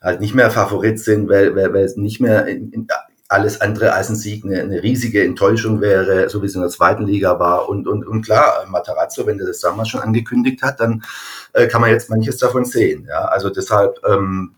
[0.00, 2.86] halt nicht mehr Favorit sind, weil, weil, weil es nicht mehr in, in,
[3.28, 6.70] alles andere als ein Sieg eine, eine riesige Enttäuschung wäre, so wie es in der
[6.70, 7.68] zweiten Liga war.
[7.68, 11.02] Und, und, und klar, Matarazzo, wenn der das damals schon angekündigt hat, dann
[11.52, 13.06] äh, kann man jetzt manches davon sehen.
[13.08, 14.54] Ja, also deshalb, ähm,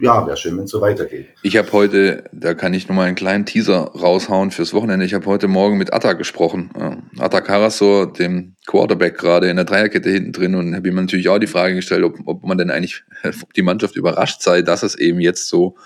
[0.00, 1.28] ja, wäre schön, wenn es so weitergeht.
[1.42, 5.04] Ich habe heute, da kann ich nochmal einen kleinen Teaser raushauen fürs Wochenende.
[5.04, 6.70] Ich habe heute Morgen mit Atta gesprochen.
[7.18, 11.38] Atta Karasor, dem Quarterback gerade in der Dreierkette hinten drin und habe ihm natürlich auch
[11.38, 13.04] die Frage gestellt, ob, ob man denn eigentlich,
[13.42, 15.76] ob die Mannschaft überrascht sei, dass es eben jetzt so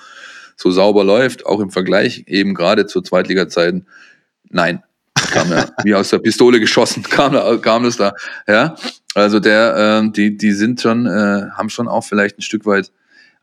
[0.57, 3.87] so sauber läuft, auch im Vergleich eben gerade zu Zweitliga-Zeiten.
[4.49, 4.83] Nein,
[5.15, 8.15] kam ja wie aus der Pistole geschossen, kam, kam das da.
[8.49, 8.75] Ja,
[9.15, 12.91] also der, äh, die, die sind schon, äh, haben schon auch vielleicht ein Stück weit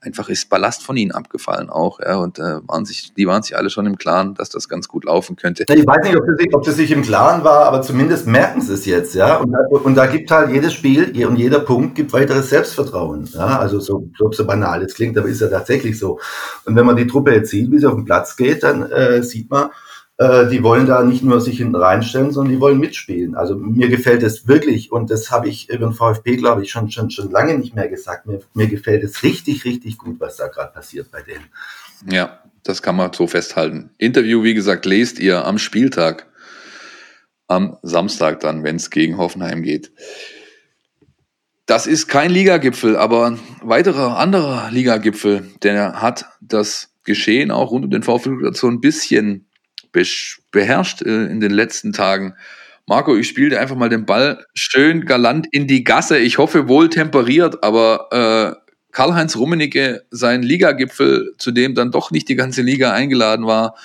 [0.03, 3.57] einfach ist Ballast von ihnen abgefallen auch, ja, und äh, waren sich, die waren sich
[3.57, 5.65] alle schon im Klaren, dass das ganz gut laufen könnte.
[5.67, 8.61] Ich weiß nicht, ob sie, sich, ob sie sich im Klaren war, aber zumindest merken
[8.61, 12.13] sie es jetzt, ja, und, und da gibt halt jedes Spiel und jeder Punkt gibt
[12.13, 16.19] weiteres Selbstvertrauen, ja, also so, so, so banal es klingt, aber ist ja tatsächlich so.
[16.65, 19.23] Und wenn man die Truppe jetzt sieht, wie sie auf den Platz geht, dann äh,
[19.23, 19.69] sieht man,
[20.17, 23.35] äh, die wollen da nicht nur sich hinten reinstellen, sondern die wollen mitspielen.
[23.35, 26.91] Also mir gefällt es wirklich und das habe ich über den VfB, glaube ich, schon,
[26.91, 28.27] schon, schon lange nicht mehr gesagt.
[28.27, 31.45] Mir, mir gefällt es richtig, richtig gut, was da gerade passiert bei denen.
[32.11, 33.89] Ja, das kann man so festhalten.
[33.97, 36.27] Interview, wie gesagt, lest ihr am Spieltag,
[37.47, 39.91] am Samstag dann, wenn es gegen Hoffenheim geht.
[41.65, 47.85] Das ist kein Ligagipfel, aber ein weiterer anderer Ligagipfel, der hat das Geschehen auch rund
[47.85, 49.47] um den VfB so ein bisschen
[50.51, 52.35] beherrscht äh, in den letzten Tagen.
[52.85, 56.17] Marco, ich spiele einfach mal den Ball schön galant in die Gasse.
[56.17, 62.27] Ich hoffe wohl temperiert, aber äh, Karl-Heinz Rummenigge, sein Ligagipfel, zu dem dann doch nicht
[62.27, 63.75] die ganze Liga eingeladen war,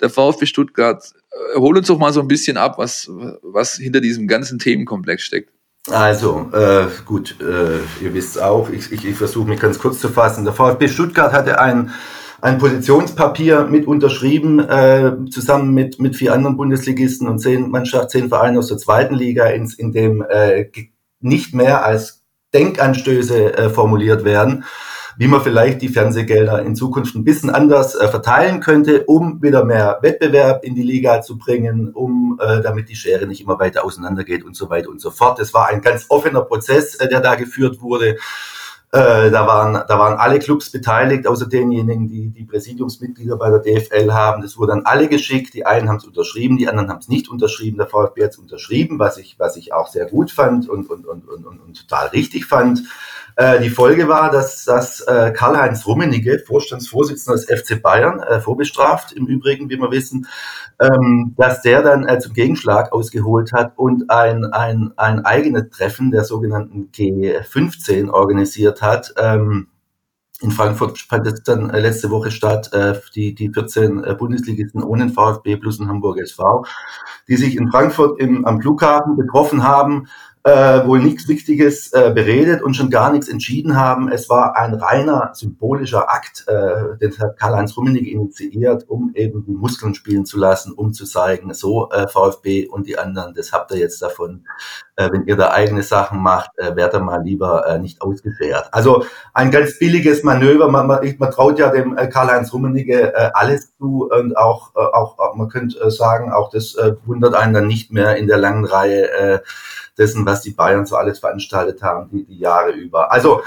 [0.00, 3.10] der VfB Stuttgart, äh, hol uns doch mal so ein bisschen ab, was,
[3.42, 5.50] was hinter diesem ganzen Themenkomplex steckt.
[5.90, 10.08] Also, äh, gut, äh, ihr wisst auch, ich, ich, ich versuche mich ganz kurz zu
[10.08, 10.44] fassen.
[10.44, 11.90] Der VfB Stuttgart hatte ein
[12.40, 18.28] ein Positionspapier mit unterschrieben, äh, zusammen mit, mit vier anderen Bundesligisten und zehn Mannschaften, zehn
[18.28, 20.66] Vereine aus der zweiten Liga, in, in dem äh,
[21.20, 22.24] nicht mehr als
[22.54, 24.64] Denkanstöße äh, formuliert werden,
[25.18, 29.64] wie man vielleicht die Fernsehgelder in Zukunft ein bisschen anders äh, verteilen könnte, um wieder
[29.64, 33.84] mehr Wettbewerb in die Liga zu bringen, um äh, damit die Schere nicht immer weiter
[33.84, 35.40] auseinandergeht und so weiter und so fort.
[35.40, 38.16] Das war ein ganz offener Prozess, äh, der da geführt wurde.
[38.90, 43.58] Äh, da, waren, da waren alle Clubs beteiligt, außer denjenigen, die die Präsidiumsmitglieder bei der
[43.58, 44.40] DFL haben.
[44.40, 45.52] Das wurde an alle geschickt.
[45.52, 47.76] Die einen haben es unterschrieben, die anderen haben es nicht unterschrieben.
[47.76, 51.06] Der VfB hat es unterschrieben, was ich, was ich auch sehr gut fand und, und,
[51.06, 52.82] und, und, und, und total richtig fand.
[53.38, 59.12] Äh, die Folge war, dass, dass äh, Karl-Heinz Rummenigge, Vorstandsvorsitzender des FC Bayern, äh, vorbestraft
[59.12, 60.26] im Übrigen, wie wir wissen,
[60.80, 66.10] ähm, dass der dann äh, zum Gegenschlag ausgeholt hat und ein, ein, ein eigenes Treffen
[66.10, 69.14] der sogenannten G15 organisiert hat.
[69.16, 69.68] Ähm,
[70.40, 74.84] in Frankfurt fand es dann äh, letzte Woche statt, äh, die, die 14 äh, Bundesligisten
[74.84, 76.64] ohne VfB plus ein Hamburger SV,
[77.26, 80.06] die sich in Frankfurt im, am Flughafen getroffen haben
[80.44, 84.10] äh, wohl nichts Wichtiges äh, beredet und schon gar nichts entschieden haben.
[84.10, 89.52] Es war ein reiner symbolischer Akt, äh, den hat Karl-Heinz Rummenigge initiiert, um eben die
[89.52, 93.70] Muskeln spielen zu lassen, um zu zeigen, so äh, VfB und die anderen, das habt
[93.72, 94.44] ihr jetzt davon.
[94.96, 98.68] Äh, wenn ihr da eigene Sachen macht, äh, werdet mal lieber äh, nicht ausgeschert.
[98.72, 100.68] Also ein ganz billiges Manöver.
[100.68, 104.80] Man, man, man traut ja dem äh, Karl-Heinz Rummenigge äh, alles zu und auch, äh,
[104.80, 108.38] auch man könnte äh, sagen, auch das äh, wundert einen dann nicht mehr in der
[108.38, 109.10] langen Reihe.
[109.10, 109.38] Äh,
[109.98, 113.12] dessen, was die Bayern so alles veranstaltet haben, die, die Jahre über.
[113.12, 113.42] Also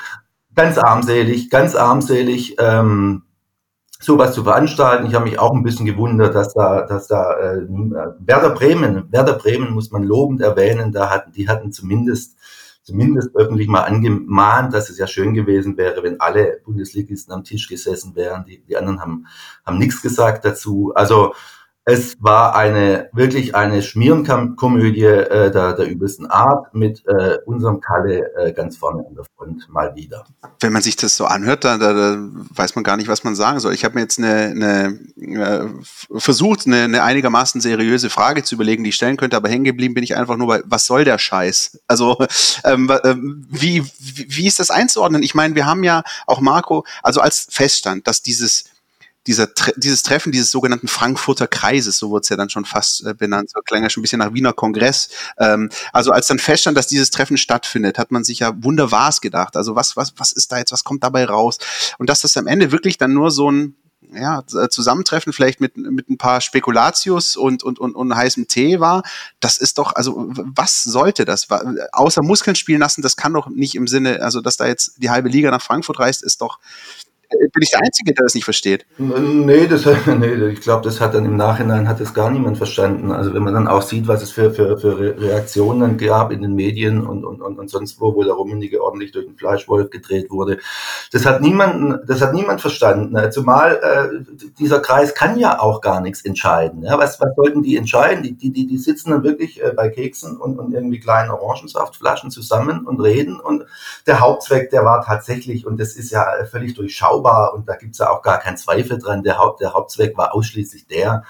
[0.55, 3.23] ganz armselig, ganz armselig, ähm,
[3.99, 5.05] sowas zu veranstalten.
[5.05, 7.67] Ich habe mich auch ein bisschen gewundert, dass da, dass da äh,
[8.19, 12.37] Werder Bremen, Werder Bremen muss man lobend erwähnen, da hatten, die hatten zumindest
[12.83, 17.67] zumindest öffentlich mal angemahnt, dass es ja schön gewesen wäre, wenn alle Bundesligisten am Tisch
[17.67, 18.45] gesessen wären.
[18.45, 19.27] Die, die anderen haben,
[19.65, 20.91] haben nichts gesagt dazu.
[20.95, 21.33] Also
[21.85, 28.31] es war eine wirklich eine Schmierenkomödie äh, der, der übelsten Art mit äh, unserem Kalle
[28.35, 30.23] äh, ganz vorne an der Front mal wieder.
[30.59, 32.17] Wenn man sich das so anhört, da, da, da
[32.51, 33.73] weiß man gar nicht, was man sagen soll.
[33.73, 38.83] Ich habe mir jetzt eine, eine äh, versucht, eine, eine einigermaßen seriöse Frage zu überlegen,
[38.83, 41.17] die ich stellen könnte, aber hängen geblieben bin ich einfach nur bei, was soll der
[41.17, 41.79] Scheiß?
[41.87, 42.17] Also
[42.63, 45.23] ähm, ähm wie, wie, wie ist das einzuordnen?
[45.23, 48.65] Ich meine, wir haben ja auch Marco, also als Feststand, dass dieses
[49.27, 53.13] dieser, dieses Treffen dieses sogenannten Frankfurter Kreises, so wurde es ja dann schon fast äh,
[53.13, 55.09] benannt, so klang ja schon ein bisschen nach Wiener Kongress.
[55.37, 59.55] Ähm, also als dann feststand, dass dieses Treffen stattfindet, hat man sich ja wunderbares gedacht.
[59.55, 61.57] Also was, was, was ist da jetzt, was kommt dabei raus?
[61.99, 63.75] Und dass das am Ende wirklich dann nur so ein
[64.13, 69.03] ja, Zusammentreffen vielleicht mit, mit ein paar Spekulatius und, und, und, und heißem Tee war,
[69.39, 71.47] das ist doch, also was sollte das?
[71.91, 75.09] Außer Muskeln spielen lassen, das kann doch nicht im Sinne, also dass da jetzt die
[75.09, 76.59] halbe Liga nach Frankfurt reist, ist doch,
[77.31, 78.85] bin ich der Einzige, der das nicht versteht?
[78.97, 83.11] Nee, das, nee ich glaube, das hat dann im Nachhinein hat es gar niemand verstanden.
[83.11, 86.55] Also wenn man dann auch sieht, was es für, für, für Reaktionen gab in den
[86.55, 90.29] Medien und, und, und, und sonst wo, wo der Rummenigge ordentlich durch den Fleischwolf gedreht
[90.29, 90.59] wurde,
[91.11, 93.17] das hat niemanden, das hat niemand verstanden.
[93.31, 96.83] Zumal äh, dieser Kreis kann ja auch gar nichts entscheiden.
[96.83, 98.23] Ja, was, was sollten die entscheiden?
[98.23, 102.31] Die, die, die, die sitzen dann wirklich äh, bei Keksen und, und irgendwie kleinen Orangensaftflaschen
[102.31, 103.39] zusammen und reden.
[103.39, 103.65] Und
[104.07, 107.93] der Hauptzweck, der war tatsächlich, und das ist ja völlig durchschaubar, überschaubar und da gibt
[107.93, 109.23] es ja auch gar keinen Zweifel dran.
[109.23, 111.23] Der, Haupt, der Hauptzweck war ausschließlich der,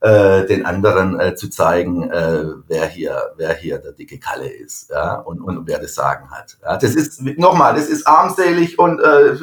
[0.00, 4.90] äh, den anderen äh, zu zeigen, äh, wer hier, wer hier der dicke Kalle ist,
[4.90, 6.58] ja, und, und wer das Sagen hat.
[6.62, 9.36] Ja, das ist nochmal, das ist armselig und äh,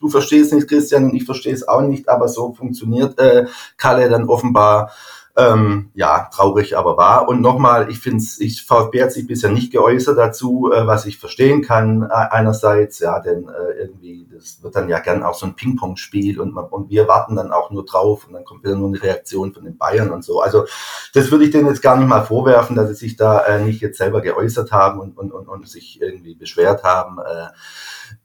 [0.00, 4.08] du verstehst nicht, Christian, und ich verstehe es auch nicht, aber so funktioniert äh, Kalle
[4.08, 4.92] dann offenbar
[5.34, 7.26] ähm, ja, traurig aber wahr.
[7.26, 11.06] Und nochmal, ich finde es, ich, VfB hat sich bisher nicht geäußert dazu, äh, was
[11.06, 12.02] ich verstehen kann.
[12.02, 16.38] Äh, einerseits, ja, denn äh, irgendwie, das wird dann ja gern auch so ein Ping-Pong-Spiel
[16.38, 19.54] und, und wir warten dann auch nur drauf und dann kommt wieder nur eine Reaktion
[19.54, 20.40] von den Bayern und so.
[20.40, 20.66] Also
[21.14, 23.80] das würde ich denen jetzt gar nicht mal vorwerfen, dass sie sich da äh, nicht
[23.80, 27.18] jetzt selber geäußert haben und, und, und, und sich irgendwie beschwert haben.
[27.18, 27.48] Äh,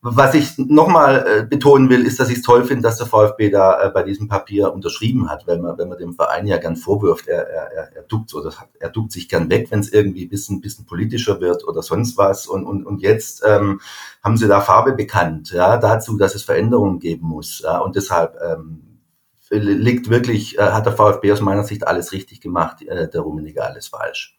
[0.02, 3.50] was ich nochmal äh, betonen will, ist, dass ich es toll finde, dass der VfB
[3.50, 6.76] da äh, bei diesem Papier unterschrieben hat, wenn man, wenn man dem Verein ja gern
[6.76, 10.30] vorwirft, er, er, er duckt hat, er duckt sich gern weg, wenn es irgendwie ein
[10.30, 12.48] bisschen, bisschen politischer wird oder sonst was.
[12.48, 13.82] Und, und, und jetzt ähm,
[14.24, 17.62] haben sie da Farbe bekannt, ja, dazu, dass es Veränderungen geben muss.
[17.64, 19.00] Ja, und deshalb ähm,
[19.50, 23.64] liegt wirklich, äh, hat der VfB aus meiner Sicht alles richtig gemacht, äh, der Rummenigge
[23.64, 24.37] alles falsch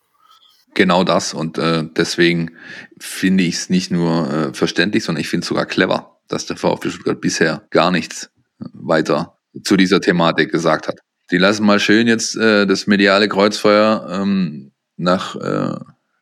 [0.79, 1.35] genau das.
[1.35, 2.53] Und äh, deswegen
[2.99, 6.57] finde ich es nicht nur äh, verständlich, sondern ich finde es sogar clever, dass der
[6.57, 11.01] VfB Stuttgart bisher gar nichts weiter zu dieser Thematik gesagt hat.
[11.31, 15.79] Die lassen mal schön jetzt äh, das mediale Kreuzfeuer ähm, nach äh,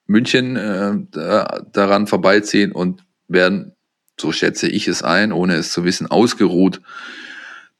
[0.07, 3.73] München äh, da, daran vorbeiziehen und werden,
[4.19, 6.81] so schätze ich es ein, ohne es zu wissen, ausgeruht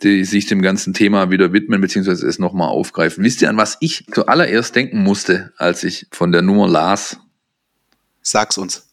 [0.03, 3.25] die sich dem ganzen Thema wieder widmen, beziehungsweise es nochmal aufgreifen.
[3.25, 7.19] Wisst ihr, an was ich zuallererst denken musste, als ich von der Nummer las?
[8.21, 8.89] Sag's uns.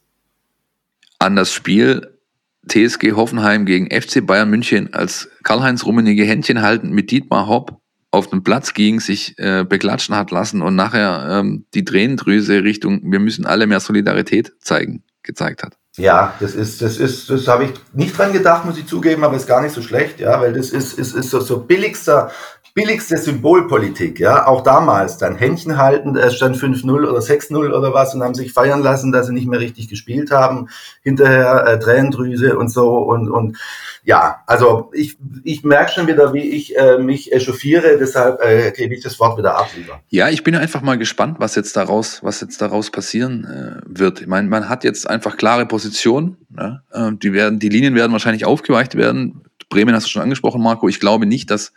[1.20, 2.20] An das Spiel
[2.68, 8.28] TSG Hoffenheim gegen FC Bayern München, als Karl-Heinz Rummenigge Händchen haltend mit Dietmar Hopp auf
[8.28, 13.20] den Platz ging, sich äh, beklatschen hat lassen und nachher ähm, die Tränendrüse Richtung, wir
[13.20, 15.78] müssen alle mehr Solidarität zeigen, gezeigt hat.
[15.98, 19.36] Ja, das ist, das ist, das habe ich nicht dran gedacht, muss ich zugeben, aber
[19.36, 22.32] ist gar nicht so schlecht, ja, weil das ist, ist, ist so, so billigster,
[22.74, 28.16] billigste Symbolpolitik, ja, auch damals dann Händchen halten, es stand 5-0 oder 6-0 oder was
[28.16, 30.70] und haben sich feiern lassen, dass sie nicht mehr richtig gespielt haben,
[31.04, 33.58] hinterher äh, Tränendrüse und so und, und
[34.04, 38.96] ja, also ich, ich merke schon wieder, wie ich äh, mich echauffiere, deshalb äh, gebe
[38.96, 40.02] ich das Wort wieder ab lieber.
[40.10, 44.22] Ja, ich bin einfach mal gespannt, was jetzt daraus, was jetzt daraus passieren äh, wird.
[44.22, 46.82] Ich meine, man hat jetzt einfach klare Positionen, ne?
[46.92, 49.44] äh, die werden, die Linien werden wahrscheinlich aufgeweicht werden.
[49.70, 50.88] Bremen hast du schon angesprochen, Marco.
[50.88, 51.72] Ich glaube nicht, dass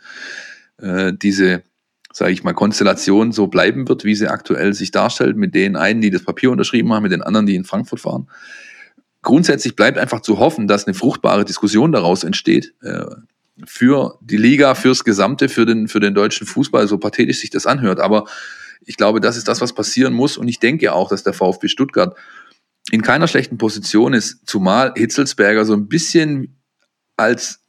[0.81, 1.63] äh, diese
[2.13, 6.01] sage ich mal, Konstellation so bleiben wird, wie sie aktuell sich darstellt, mit den einen,
[6.01, 8.27] die das Papier unterschrieben haben, mit den anderen, die in Frankfurt fahren
[9.27, 12.73] grundsätzlich bleibt einfach zu hoffen, dass eine fruchtbare Diskussion daraus entsteht.
[12.81, 13.03] Äh,
[13.65, 17.65] für die Liga, fürs Gesamte, für den, für den deutschen Fußball, so pathetisch sich das
[17.65, 17.99] anhört.
[17.99, 18.23] Aber
[18.85, 20.37] ich glaube, das ist das, was passieren muss.
[20.37, 22.15] Und ich denke auch, dass der VfB Stuttgart
[22.89, 26.61] in keiner schlechten Position ist, zumal Hitzelsberger so ein bisschen
[27.17, 27.59] als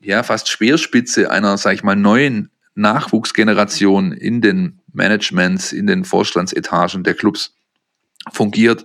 [0.00, 7.04] ja fast Speerspitze einer, sag ich mal, neuen Nachwuchsgeneration in den Managements, in den Vorstandsetagen
[7.04, 7.54] der Clubs
[8.32, 8.84] fungiert.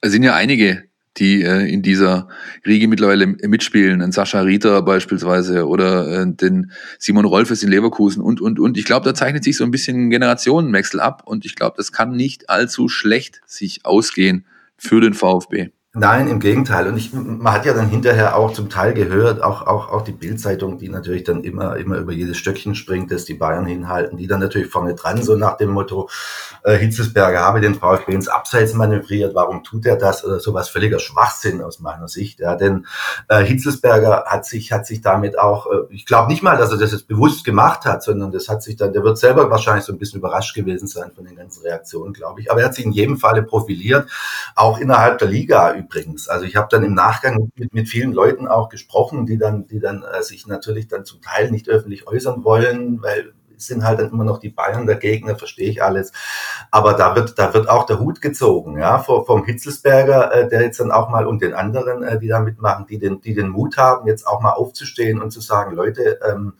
[0.00, 2.28] Es sind ja einige die äh, in dieser
[2.66, 8.40] Riege mittlerweile mitspielen, ein Sascha Rieter beispielsweise oder äh, den Simon Rolfes in Leverkusen und,
[8.40, 8.78] und, und.
[8.78, 11.92] Ich glaube, da zeichnet sich so ein bisschen ein Generationenwechsel ab und ich glaube, das
[11.92, 15.70] kann nicht allzu schlecht sich ausgehen für den VfB.
[15.92, 16.86] Nein, im Gegenteil.
[16.86, 20.12] Und ich, man hat ja dann hinterher auch zum Teil gehört, auch, auch, auch die
[20.12, 24.28] Bildzeitung, die natürlich dann immer, immer über jedes Stöckchen springt, dass die Bayern hinhalten, die
[24.28, 26.08] dann natürlich vorne dran, so nach dem Motto,
[26.62, 30.24] äh, Hitzesberger habe den VfB ins Abseits manövriert, warum tut er das?
[30.24, 32.38] Oder sowas völliger Schwachsinn aus meiner Sicht.
[32.38, 32.86] Ja, denn
[33.26, 36.78] äh, Hitzesberger hat sich, hat sich damit auch, äh, ich glaube nicht mal, dass er
[36.78, 39.92] das jetzt bewusst gemacht hat, sondern das hat sich dann, der wird selber wahrscheinlich so
[39.92, 42.48] ein bisschen überrascht gewesen sein von den ganzen Reaktionen, glaube ich.
[42.52, 44.08] Aber er hat sich in jedem Falle profiliert,
[44.54, 46.28] auch innerhalb der Liga übrigens.
[46.28, 49.80] Also ich habe dann im Nachgang mit, mit vielen Leuten auch gesprochen, die dann, die
[49.80, 54.10] dann äh, sich natürlich dann zum Teil nicht öffentlich äußern wollen, weil sind halt dann
[54.10, 56.12] immer noch die Bayern der Gegner, verstehe ich alles.
[56.70, 60.80] Aber da wird, da wird auch der Hut gezogen, ja, vom Hitzelsberger, äh, der jetzt
[60.80, 63.76] dann auch mal und den anderen, äh, die da mitmachen, die den, die den Mut
[63.76, 66.54] haben, jetzt auch mal aufzustehen und zu sagen, Leute, ähm,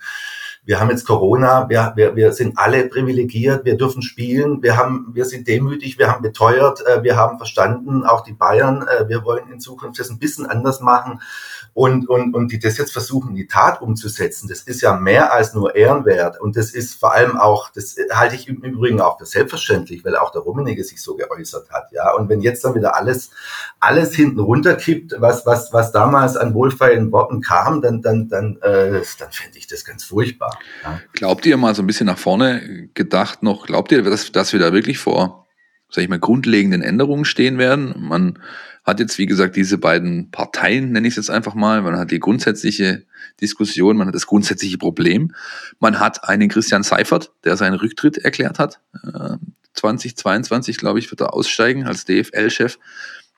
[0.70, 5.08] wir haben jetzt Corona, wir, wir, wir sind alle privilegiert, wir dürfen spielen, wir, haben,
[5.12, 9.24] wir sind demütig, wir haben beteuert, äh, wir haben verstanden, auch die Bayern, äh, wir
[9.24, 11.20] wollen in Zukunft das ein bisschen anders machen
[11.72, 15.32] und, und, und die das jetzt versuchen, in die Tat umzusetzen, das ist ja mehr
[15.32, 16.40] als nur ehrenwert.
[16.40, 20.16] Und das ist vor allem auch, das halte ich im Übrigen auch für selbstverständlich, weil
[20.16, 21.92] auch der Rummenigge sich so geäußert hat.
[21.92, 23.30] Ja, und wenn jetzt dann wieder alles,
[23.78, 29.02] alles hinten runterkippt, was, was, was damals an wohlfeilen Worten kam, dann, dann, dann, äh,
[29.18, 30.58] dann fände ich das ganz furchtbar.
[30.82, 31.00] Ja.
[31.12, 34.60] Glaubt ihr mal so ein bisschen nach vorne gedacht noch, glaubt ihr, dass, dass wir
[34.60, 35.39] da wirklich vor,
[35.90, 37.94] sag ich mal, grundlegenden Änderungen stehen werden?
[37.98, 38.38] Man,
[38.84, 41.82] hat jetzt, wie gesagt, diese beiden Parteien, nenne ich es jetzt einfach mal.
[41.82, 43.04] Man hat die grundsätzliche
[43.40, 45.34] Diskussion, man hat das grundsätzliche Problem.
[45.78, 48.80] Man hat einen Christian Seifert, der seinen Rücktritt erklärt hat.
[49.74, 52.78] 2022, äh, glaube ich, wird er aussteigen als DFL-Chef.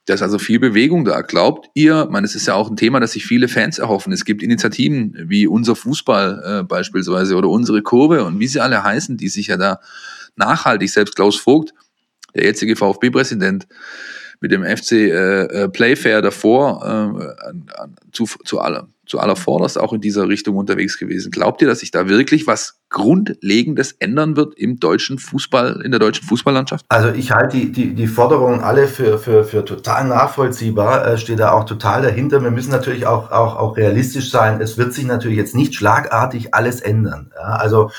[0.06, 1.20] Da ist also viel Bewegung da.
[1.20, 4.12] Glaubt ihr, man, es ist ja auch ein Thema, das sich viele Fans erhoffen.
[4.12, 8.82] Es gibt Initiativen wie unser Fußball äh, beispielsweise oder unsere Kurve und wie sie alle
[8.82, 9.80] heißen, die sich ja da
[10.34, 11.72] nachhaltig, selbst Klaus Vogt,
[12.34, 13.66] der jetzige VfB-Präsident,
[14.42, 17.52] mit dem FC äh, äh, Playfair davor äh,
[18.10, 21.30] zu, zu, aller, zu aller Vorderst auch in dieser Richtung unterwegs gewesen.
[21.30, 26.00] Glaubt ihr, dass sich da wirklich was Grundlegendes ändern wird im deutschen Fußball, in der
[26.00, 26.84] deutschen Fußballlandschaft?
[26.88, 31.38] Also ich halte die, die, die Forderungen alle für, für, für total nachvollziehbar, äh, stehe
[31.38, 32.42] da auch total dahinter.
[32.42, 34.60] Wir müssen natürlich auch, auch, auch realistisch sein.
[34.60, 37.30] Es wird sich natürlich jetzt nicht schlagartig alles ändern.
[37.36, 37.54] Ja?
[37.54, 37.92] Also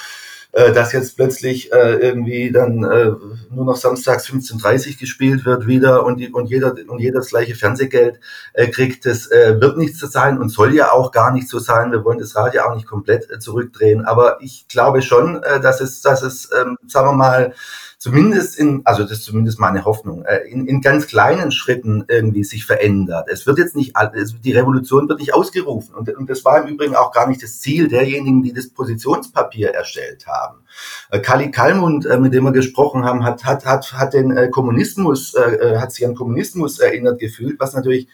[0.53, 3.11] dass jetzt plötzlich äh, irgendwie dann äh,
[3.49, 7.55] nur noch samstags 15.30 gespielt wird wieder und, die, und, jeder, und jeder das gleiche
[7.55, 8.19] Fernsehgeld
[8.53, 11.57] äh, kriegt, das äh, wird nicht so sein und soll ja auch gar nicht so
[11.57, 11.91] sein.
[11.91, 14.05] Wir wollen das Radio auch nicht komplett äh, zurückdrehen.
[14.05, 17.53] Aber ich glaube schon, äh, dass es, dass es ähm, sagen wir mal,
[18.03, 22.43] zumindest in, also das ist zumindest meine Hoffnung, äh, in, in ganz kleinen Schritten irgendwie
[22.43, 23.29] sich verändert.
[23.31, 23.93] Es wird jetzt nicht,
[24.43, 25.95] die Revolution wird nicht ausgerufen.
[25.95, 29.69] Und, und das war im Übrigen auch gar nicht das Ziel derjenigen, die das Positionspapier
[29.69, 30.57] erstellt haben.
[31.11, 35.33] Äh, Kali Kalmund, äh, mit dem wir gesprochen haben, hat, hat, hat, hat den Kommunismus,
[35.77, 38.09] hat sich an Kommunismus erinnert gefühlt, was natürlich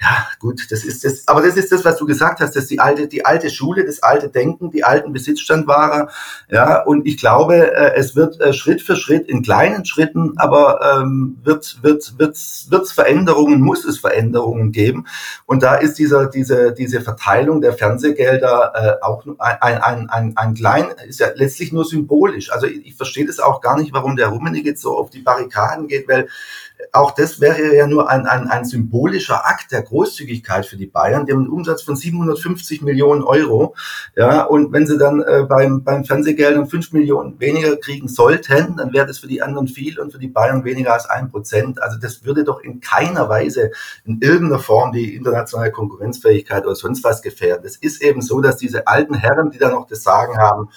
[0.00, 2.70] ja, gut, das ist das, aber das ist das, was du gesagt hast, das ist
[2.70, 6.08] die alte, die alte Schule, das alte Denken, die alten Besitzstandwahrer,
[6.50, 10.80] ja, und ich glaube, äh, es wird äh, Schritt für Schritt in kleinen Schritten, aber
[11.00, 12.36] ähm, wird, wird, wird,
[12.68, 15.06] wird Veränderungen, muss es Veränderungen geben.
[15.46, 20.54] Und da ist dieser, diese, diese Verteilung der Fernsehgelder äh, auch ein, ein, ein, ein
[20.54, 22.50] klein, ist ja letztlich nur symbolisch.
[22.52, 25.20] Also ich, ich verstehe das auch gar nicht, warum der Rummenigge jetzt so auf die
[25.20, 26.28] Barrikaden geht, weil
[26.92, 31.26] auch das wäre ja nur ein, ein, ein symbolischer Akt der Großzügigkeit für die Bayern.
[31.26, 33.74] Die haben einen Umsatz von 750 Millionen Euro.
[34.16, 38.92] Ja, und wenn sie dann äh, beim, beim Fernsehgeldern 5 Millionen weniger kriegen sollten, dann
[38.92, 41.82] wäre das für die anderen viel und für die Bayern weniger als ein Prozent.
[41.82, 43.70] Also das würde doch in keiner Weise
[44.04, 47.66] in irgendeiner Form die internationale Konkurrenzfähigkeit oder sonst was gefährden.
[47.66, 50.70] Es ist eben so, dass diese alten Herren, die da noch das Sagen haben,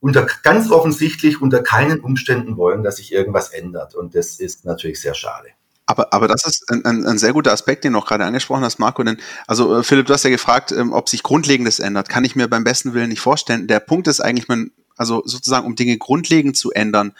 [0.00, 3.94] unter ganz offensichtlich unter keinen Umständen wollen, dass sich irgendwas ändert.
[3.94, 5.48] Und das ist natürlich sehr schade.
[5.86, 8.62] Aber, aber das ist ein, ein, ein sehr guter Aspekt, den du auch gerade angesprochen
[8.62, 9.02] hast, Marco.
[9.02, 12.10] Denn, also äh, Philipp, du hast ja gefragt, ähm, ob sich Grundlegendes ändert.
[12.10, 13.66] Kann ich mir beim besten Willen nicht vorstellen.
[13.66, 17.14] Der Punkt ist eigentlich, man, also sozusagen, um Dinge grundlegend zu ändern,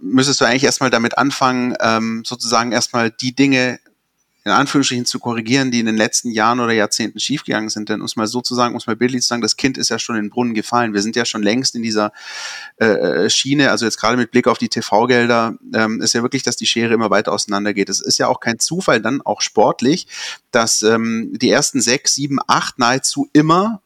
[0.00, 3.78] müsstest du eigentlich erstmal damit anfangen, ähm, sozusagen erstmal die Dinge
[4.44, 7.88] in Anführungsstrichen zu korrigieren, die in den letzten Jahren oder Jahrzehnten schiefgegangen sind.
[7.88, 9.90] Denn um es mal so zu um es mal bildlich zu sagen, das Kind ist
[9.90, 10.94] ja schon in den Brunnen gefallen.
[10.94, 12.12] Wir sind ja schon längst in dieser
[12.80, 16.42] äh, äh Schiene, also jetzt gerade mit Blick auf die TV-Gelder, ähm, ist ja wirklich,
[16.42, 17.88] dass die Schere immer weiter auseinandergeht.
[17.88, 20.06] Es ist ja auch kein Zufall dann auch sportlich,
[20.50, 23.82] dass ähm, die ersten sechs, sieben, acht nahezu immer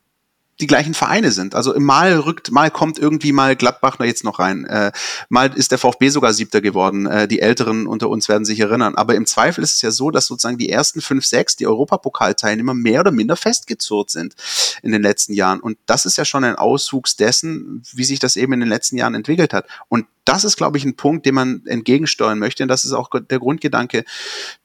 [0.61, 1.55] die gleichen Vereine sind.
[1.55, 4.65] Also mal rückt, mal kommt irgendwie mal Gladbach jetzt noch rein.
[4.67, 4.93] Äh,
[5.29, 7.07] mal ist der VfB sogar Siebter geworden.
[7.07, 8.95] Äh, die Älteren unter uns werden sich erinnern.
[8.95, 12.75] Aber im Zweifel ist es ja so, dass sozusagen die ersten fünf, sechs, die Europapokalteilnehmer
[12.75, 14.35] mehr oder minder festgezurrt sind
[14.83, 15.61] in den letzten Jahren.
[15.61, 18.97] Und das ist ja schon ein Auswuchs dessen, wie sich das eben in den letzten
[18.97, 19.67] Jahren entwickelt hat.
[19.89, 22.63] Und das ist, glaube ich, ein Punkt, den man entgegensteuern möchte.
[22.63, 24.05] Und das ist auch der Grundgedanke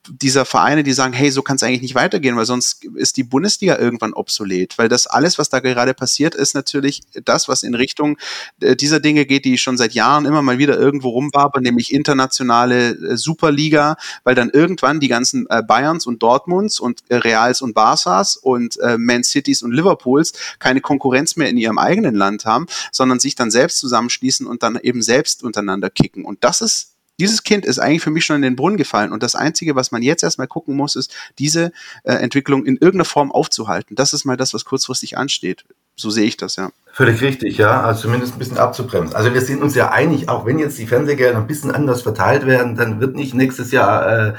[0.10, 3.24] dieser Vereine, die sagen, hey, so kann es eigentlich nicht weitergehen, weil sonst ist die
[3.24, 4.78] Bundesliga irgendwann obsolet.
[4.78, 8.18] Weil das alles, was da gerade passiert, ist natürlich das, was in Richtung
[8.62, 12.92] äh, dieser Dinge geht, die schon seit Jahren immer mal wieder irgendwo rumwabern, nämlich internationale
[12.92, 18.38] äh, Superliga, weil dann irgendwann die ganzen äh, Bayerns und Dortmunds und Reals und Barças
[18.38, 23.36] und Man Cities und Liverpools keine Konkurrenz mehr in ihrem eigenen Land haben, sondern sich
[23.36, 26.26] dann selbst zusammenschließen und dann eben selbst untereinander kicken.
[26.26, 29.12] Und das ist dieses Kind ist eigentlich für mich schon in den Brunnen gefallen.
[29.12, 31.72] Und das Einzige, was man jetzt erstmal gucken muss, ist, diese
[32.04, 33.96] äh, Entwicklung in irgendeiner Form aufzuhalten.
[33.96, 35.66] Das ist mal das, was kurzfristig ansteht.
[35.98, 36.70] So sehe ich das, ja.
[36.94, 37.82] Völlig richtig, ja.
[37.82, 39.16] Also zumindest ein bisschen abzubremsen.
[39.16, 42.46] Also wir sind uns ja einig, auch wenn jetzt die Fernsehgelder ein bisschen anders verteilt
[42.46, 44.34] werden, dann wird nicht nächstes Jahr äh,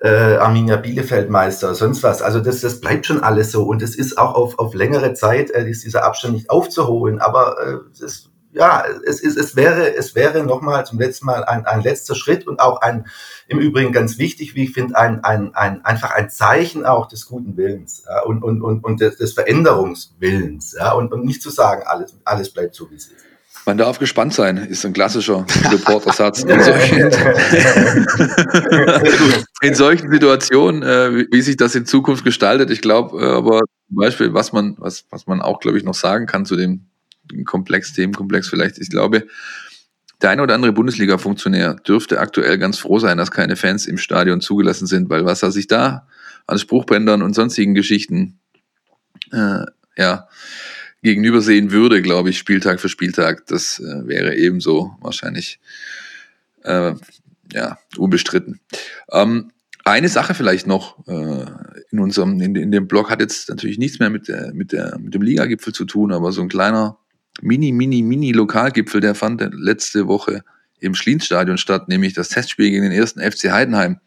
[0.00, 2.20] äh, Arminia Bielefeld Meister, sonst was.
[2.20, 3.62] Also das, das bleibt schon alles so.
[3.62, 7.20] Und es ist auch auf, auf längere Zeit, äh, ist dieser Abstand nicht aufzuholen.
[7.20, 11.66] Aber äh, das ja, es, ist, es wäre, es wäre nochmal zum letzten Mal ein,
[11.66, 13.06] ein letzter Schritt und auch ein,
[13.48, 17.26] im Übrigen ganz wichtig, wie ich finde, ein, ein, ein, einfach ein Zeichen auch des
[17.26, 21.50] guten Willens ja, und, und, und, und des, des Veränderungswillens ja, und, und nicht zu
[21.50, 23.24] sagen, alles, alles bleibt so, wie es ist.
[23.66, 26.42] Man darf gespannt sein, ist ein klassischer Reportersatz.
[26.42, 27.00] In solchen,
[29.62, 32.70] in solchen Situationen, äh, wie sich das in Zukunft gestaltet.
[32.70, 35.94] Ich glaube, äh, aber zum Beispiel, was man, was, was man auch, glaube ich, noch
[35.94, 36.90] sagen kann zu dem
[37.44, 38.78] Komplex, Themenkomplex vielleicht.
[38.78, 39.26] Ich glaube,
[40.22, 44.40] der eine oder andere Bundesliga-Funktionär dürfte aktuell ganz froh sein, dass keine Fans im Stadion
[44.40, 46.06] zugelassen sind, weil was er sich da
[46.46, 48.38] an Spruchbändern und sonstigen Geschichten
[49.32, 49.64] äh,
[49.96, 50.28] ja,
[51.02, 55.60] gegenüber sehen würde, glaube ich, Spieltag für Spieltag, das äh, wäre ebenso wahrscheinlich
[56.62, 56.94] äh,
[57.52, 58.60] ja, unbestritten.
[59.12, 59.50] Ähm,
[59.84, 61.44] eine Sache vielleicht noch äh,
[61.90, 64.98] in unserem, in, in dem Blog hat jetzt natürlich nichts mehr mit, der, mit, der,
[64.98, 66.98] mit dem Liga-Gipfel zu tun, aber so ein kleiner
[67.42, 70.44] Mini, Mini, Mini-Lokalgipfel, der fand letzte Woche
[70.78, 74.00] im Schlienstadion statt, nämlich das Testspiel gegen den ersten FC Heidenheim.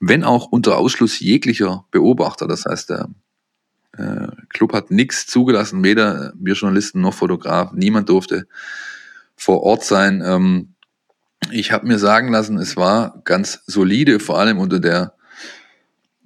[0.00, 3.08] Wenn auch unter Ausschluss jeglicher Beobachter, das heißt, der
[3.96, 8.46] äh, Club hat nichts zugelassen, weder wir Journalisten noch Fotograf, niemand durfte
[9.36, 10.22] vor Ort sein.
[10.24, 10.74] Ähm,
[11.50, 15.14] ich habe mir sagen lassen, es war ganz solide, vor allem unter der,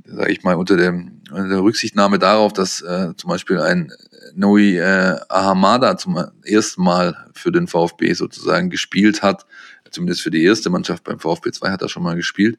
[0.05, 3.93] sage ich mal, unter, dem, der Rücksichtnahme darauf, dass äh, zum Beispiel ein
[4.35, 9.47] Noi äh, Ahamada zum ersten Mal für den VfB sozusagen gespielt hat.
[9.91, 12.59] Zumindest für die erste Mannschaft beim VfB 2 hat er schon mal gespielt.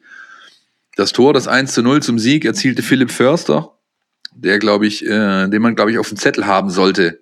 [0.95, 3.77] Das Tor, das 1 zu 0 zum Sieg, erzielte Philipp Förster,
[4.33, 7.19] der, glaube ich, äh, den man, glaube ich, auf dem Zettel haben sollte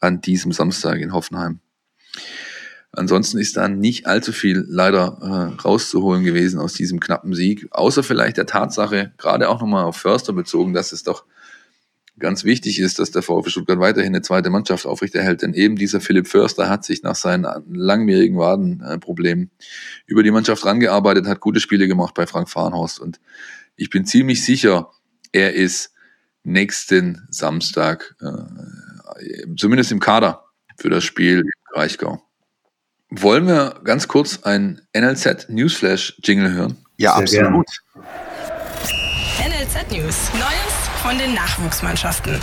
[0.00, 1.60] an diesem Samstag in Hoffenheim.
[2.96, 8.02] Ansonsten ist da nicht allzu viel leider äh, rauszuholen gewesen aus diesem knappen Sieg, außer
[8.02, 11.24] vielleicht der Tatsache, gerade auch nochmal auf Förster bezogen, dass es doch
[12.18, 15.42] ganz wichtig ist, dass der VfB Stuttgart weiterhin eine zweite Mannschaft aufrechterhält.
[15.42, 19.50] Denn eben dieser Philipp Förster hat sich nach seinen langwierigen Wadenproblemen
[20.06, 23.00] über die Mannschaft rangearbeitet, hat gute Spiele gemacht bei Frank Farnhorst.
[23.00, 23.20] Und
[23.76, 24.90] ich bin ziemlich sicher,
[25.32, 25.92] er ist
[26.44, 30.44] nächsten Samstag äh, zumindest im Kader
[30.76, 32.22] für das Spiel im Reichgau.
[33.20, 36.78] Wollen wir ganz kurz ein NLZ Newsflash Jingle hören?
[36.96, 37.66] Ja, Sehr absolut.
[37.92, 39.52] Gern.
[39.52, 40.30] NLZ News.
[40.32, 42.40] Neues von den Nachwuchsmannschaften.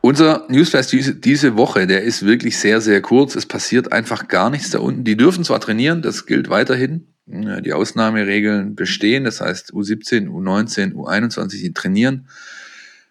[0.00, 3.34] Unser Newsflash diese, diese Woche, der ist wirklich sehr, sehr kurz.
[3.34, 5.02] Es passiert einfach gar nichts da unten.
[5.02, 7.14] Die dürfen zwar trainieren, das gilt weiterhin.
[7.26, 12.28] Die Ausnahmeregeln bestehen, das heißt U17, U19, U21, die trainieren.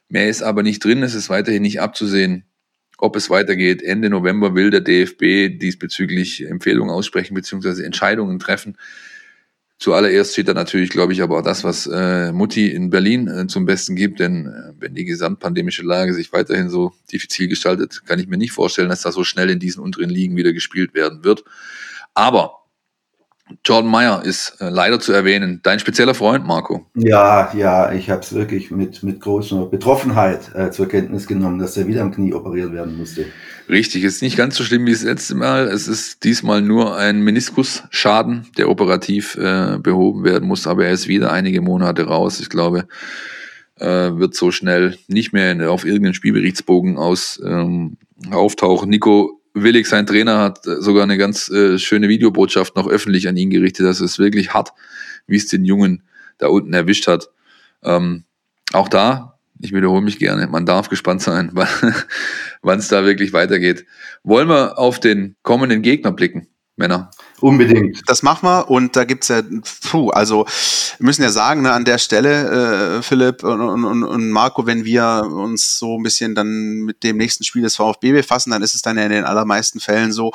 [0.07, 2.45] Mehr ist aber nicht drin, es ist weiterhin nicht abzusehen,
[2.97, 3.81] ob es weitergeht.
[3.83, 7.83] Ende November will der DFB diesbezüglich Empfehlungen aussprechen bzw.
[7.83, 8.77] Entscheidungen treffen.
[9.79, 13.45] Zuallererst steht da natürlich, glaube ich, aber auch das, was äh, Mutti in Berlin äh,
[13.45, 18.19] zum Besten gibt, denn äh, wenn die gesamtpandemische Lage sich weiterhin so diffizil gestaltet, kann
[18.19, 21.23] ich mir nicht vorstellen, dass da so schnell in diesen unteren Ligen wieder gespielt werden
[21.23, 21.43] wird.
[22.15, 22.57] Aber
[23.63, 25.61] Jordan Meyer ist äh, leider zu erwähnen.
[25.63, 26.85] Dein spezieller Freund, Marco.
[26.95, 31.77] Ja, ja, ich habe es wirklich mit, mit großer Betroffenheit äh, zur Kenntnis genommen, dass
[31.77, 33.25] er wieder am Knie operiert werden musste.
[33.69, 35.67] Richtig, ist nicht ganz so schlimm wie das letzte Mal.
[35.67, 41.07] Es ist diesmal nur ein Meniskusschaden, der operativ äh, behoben werden muss, aber er ist
[41.07, 42.39] wieder einige Monate raus.
[42.39, 42.87] Ich glaube,
[43.79, 43.85] äh,
[44.17, 47.97] wird so schnell nicht mehr auf irgendeinen Spielberichtsbogen aus ähm,
[48.31, 48.89] auftauchen.
[48.89, 53.49] Nico Willig, sein Trainer, hat sogar eine ganz äh, schöne Videobotschaft noch öffentlich an ihn
[53.49, 54.74] gerichtet, dass es wirklich hart,
[55.28, 56.03] wie es den Jungen
[56.38, 57.30] da unten erwischt hat.
[57.84, 58.24] Ähm,
[58.74, 61.51] auch da, ich wiederhole mich gerne, man darf gespannt sein,
[62.62, 63.86] wann es da wirklich weitergeht.
[64.24, 66.47] Wollen wir auf den kommenden Gegner blicken?
[66.78, 67.09] Männer.
[67.41, 68.03] Unbedingt.
[68.07, 69.41] Das machen wir und da gibt's ja,
[69.89, 70.45] puh, also
[70.97, 74.86] wir müssen ja sagen, ne, an der Stelle, äh, Philipp und, und, und Marco, wenn
[74.86, 78.75] wir uns so ein bisschen dann mit dem nächsten Spiel des VfB befassen, dann ist
[78.75, 80.32] es dann ja in den allermeisten Fällen so,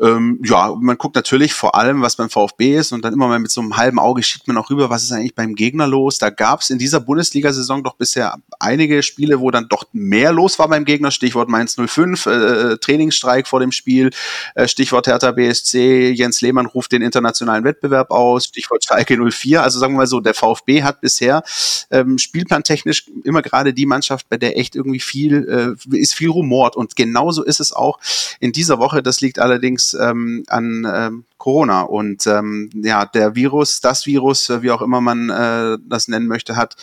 [0.00, 3.38] ähm, ja, man guckt natürlich vor allem, was beim VfB ist und dann immer mal
[3.38, 6.18] mit so einem halben Auge schiebt man auch rüber, was ist eigentlich beim Gegner los.
[6.18, 10.58] Da gab es in dieser Bundesliga-Saison doch bisher einige Spiele, wo dann doch mehr los
[10.58, 11.10] war beim Gegner.
[11.10, 14.10] Stichwort Mainz 05, äh, Trainingsstreik vor dem Spiel,
[14.54, 19.62] äh, Stichwort Hertha BSC, Jens Lehmann ruft den internationalen Wettbewerb aus, Stichwort Schalke 04.
[19.62, 21.42] Also sagen wir mal so, der VfB hat bisher
[21.90, 26.76] ähm, spielplantechnisch immer gerade die Mannschaft, bei der echt irgendwie viel, äh, ist viel rumort.
[26.76, 27.98] Und genauso ist es auch
[28.38, 29.02] in dieser Woche.
[29.02, 31.82] Das liegt allerdings ähm, an ähm, Corona.
[31.82, 36.26] Und ähm, ja, der Virus, das Virus, äh, wie auch immer man äh, das nennen
[36.26, 36.76] möchte, hat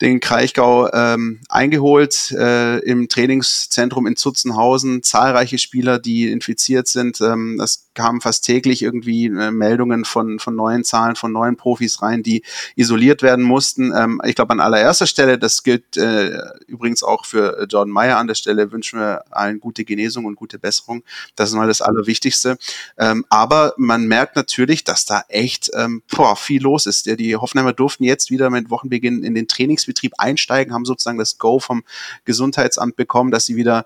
[0.00, 5.02] den Kraichgau ähm, eingeholt äh, im Trainingszentrum in Zutzenhausen.
[5.02, 7.20] Zahlreiche Spieler, die infiziert sind.
[7.20, 12.00] Ähm, es kamen fast täglich irgendwie äh, Meldungen von, von neuen Zahlen, von neuen Profis
[12.00, 12.44] rein, die
[12.76, 13.92] isoliert werden mussten.
[13.92, 18.28] Ähm, ich glaube, an allererster Stelle, das gilt äh, übrigens auch für Jordan Meyer an
[18.28, 21.02] der Stelle, wünschen wir allen gute Genesung und gute Besserung.
[21.34, 22.56] Das ist mal das Allerwichtigste.
[22.98, 27.06] Ähm, aber man merkt natürlich, dass da echt ähm, boah, viel los ist.
[27.06, 31.58] Die Hoffenheimer durften jetzt wieder mit Wochenbeginn in den Trainingsbetrieb einsteigen, haben sozusagen das Go
[31.58, 31.84] vom
[32.24, 33.84] Gesundheitsamt bekommen, dass sie wieder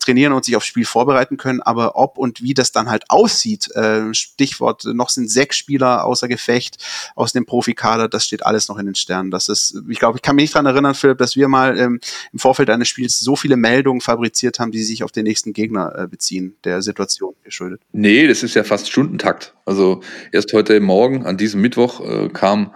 [0.00, 1.60] trainieren und sich aufs Spiel vorbereiten können.
[1.60, 6.28] Aber ob und wie das dann halt aussieht, äh, Stichwort, noch sind sechs Spieler außer
[6.28, 6.78] Gefecht
[7.14, 9.30] aus dem Profikader, das steht alles noch in den Sternen.
[9.30, 12.00] Das ist, ich glaube, ich kann mich nicht dran erinnern, Philipp, dass wir mal ähm,
[12.32, 15.94] im Vorfeld eines Spiels so viele Meldungen fabriziert haben, die sich auf den nächsten Gegner
[15.96, 17.80] äh, beziehen, der Situation geschuldet.
[17.92, 18.90] Nee, das ist ja fast
[19.22, 19.54] Stundentakt.
[19.64, 20.02] Also
[20.32, 22.74] erst heute Morgen, an diesem Mittwoch, äh, kam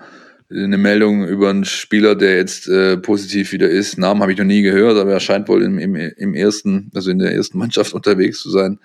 [0.49, 3.99] eine Meldung über einen Spieler, der jetzt äh, positiv wieder ist.
[3.99, 7.11] Namen habe ich noch nie gehört, aber er scheint wohl im, im, im ersten, also
[7.11, 8.79] in der ersten Mannschaft unterwegs zu sein.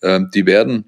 [0.00, 0.84] Ähm, die werden,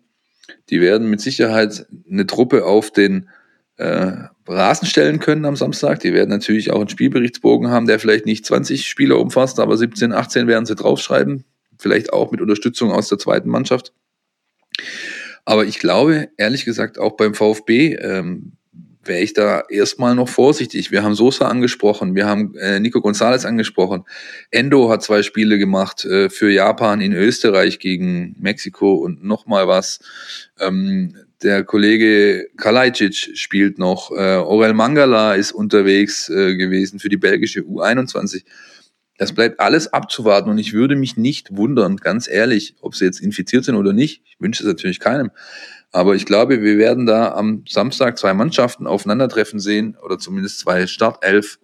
[0.70, 3.28] die werden mit Sicherheit eine Truppe auf den
[3.76, 4.12] äh,
[4.46, 5.98] Rasen stellen können am Samstag.
[5.98, 10.12] Die werden natürlich auch einen Spielberichtsbogen haben, der vielleicht nicht 20 Spieler umfasst, aber 17,
[10.12, 11.44] 18 werden sie draufschreiben.
[11.76, 13.92] Vielleicht auch mit Unterstützung aus der zweiten Mannschaft.
[15.44, 18.52] Aber ich glaube, ehrlich gesagt, auch beim VfB ähm,
[19.06, 20.90] wäre ich da erstmal noch vorsichtig.
[20.90, 24.04] Wir haben Sosa angesprochen, wir haben äh, Nico Gonzalez angesprochen.
[24.50, 30.00] Endo hat zwei Spiele gemacht äh, für Japan in Österreich gegen Mexiko und nochmal was.
[30.58, 34.10] Ähm, der Kollege Kalajdzic spielt noch.
[34.10, 38.44] Äh, Orel Mangala ist unterwegs äh, gewesen für die belgische U21.
[39.16, 43.20] Das bleibt alles abzuwarten und ich würde mich nicht wundern, ganz ehrlich, ob sie jetzt
[43.20, 44.22] infiziert sind oder nicht.
[44.26, 45.30] Ich wünsche es natürlich keinem.
[45.92, 50.88] Aber ich glaube, wir werden da am Samstag zwei Mannschaften aufeinandertreffen sehen oder zumindest zwei
[50.88, 51.60] Startelf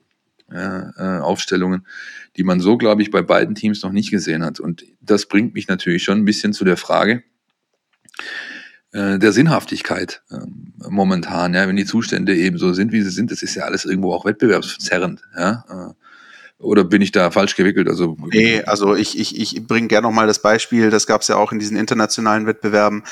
[0.48, 1.86] äh, Aufstellungen,
[2.36, 4.60] die man so, glaube ich, bei beiden Teams noch nicht gesehen hat.
[4.60, 7.24] Und das bringt mich natürlich schon ein bisschen zu der Frage
[8.92, 10.38] äh, der Sinnhaftigkeit äh,
[10.88, 13.84] momentan, ja, wenn die Zustände eben so sind, wie sie sind, das ist ja alles
[13.84, 15.94] irgendwo auch wettbewerbszerrend, ja.
[16.60, 17.88] Oder bin ich da falsch gewickelt?
[17.88, 21.36] Also, nee, also ich, ich, ich bringe gerne nochmal das Beispiel, das gab es ja
[21.36, 23.02] auch in diesen internationalen Wettbewerben,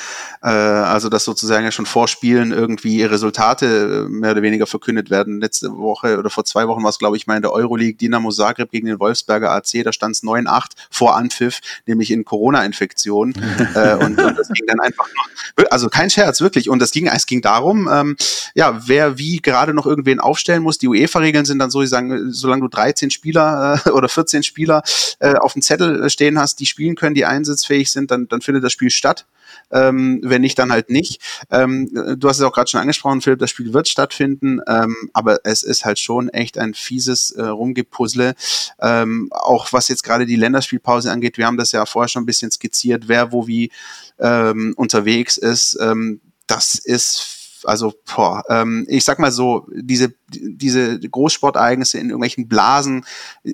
[0.42, 5.08] äh, also dass sozusagen ja schon vor Spielen irgendwie Resultate äh, mehr oder weniger verkündet
[5.08, 5.40] werden.
[5.40, 8.30] Letzte Woche oder vor zwei Wochen war es, glaube ich, mal in der Euroleague Dynamo
[8.30, 13.32] Zagreb gegen den Wolfsberger AC, da stand es 9-8 vor Anpfiff, nämlich in Corona-Infektion.
[13.74, 16.68] äh, und, und, das ging dann einfach noch, also kein Scherz, wirklich.
[16.68, 18.16] Und das ging, es ging darum, ähm,
[18.54, 20.76] ja, wer wie gerade noch irgendwen aufstellen muss.
[20.76, 24.42] Die UEFA-Regeln sind dann so, die sagen, solange du 13 Spieler Spieler äh, oder 14
[24.42, 24.82] Spieler
[25.20, 28.64] äh, auf dem Zettel stehen hast, die spielen können, die einsatzfähig sind, dann, dann findet
[28.64, 29.26] das Spiel statt.
[29.70, 31.22] Ähm, wenn nicht, dann halt nicht.
[31.50, 35.40] Ähm, du hast es auch gerade schon angesprochen, Philipp, das Spiel wird stattfinden, ähm, aber
[35.44, 38.34] es ist halt schon echt ein fieses äh, Rumgepuzzle.
[38.80, 42.26] Ähm, auch was jetzt gerade die Länderspielpause angeht, wir haben das ja vorher schon ein
[42.26, 43.70] bisschen skizziert, wer wo wie
[44.18, 45.78] ähm, unterwegs ist.
[45.80, 52.48] Ähm, das ist also boah, ähm, ich sag mal so, diese, diese Großsportereignisse in irgendwelchen
[52.48, 53.04] Blasen,
[53.44, 53.52] äh,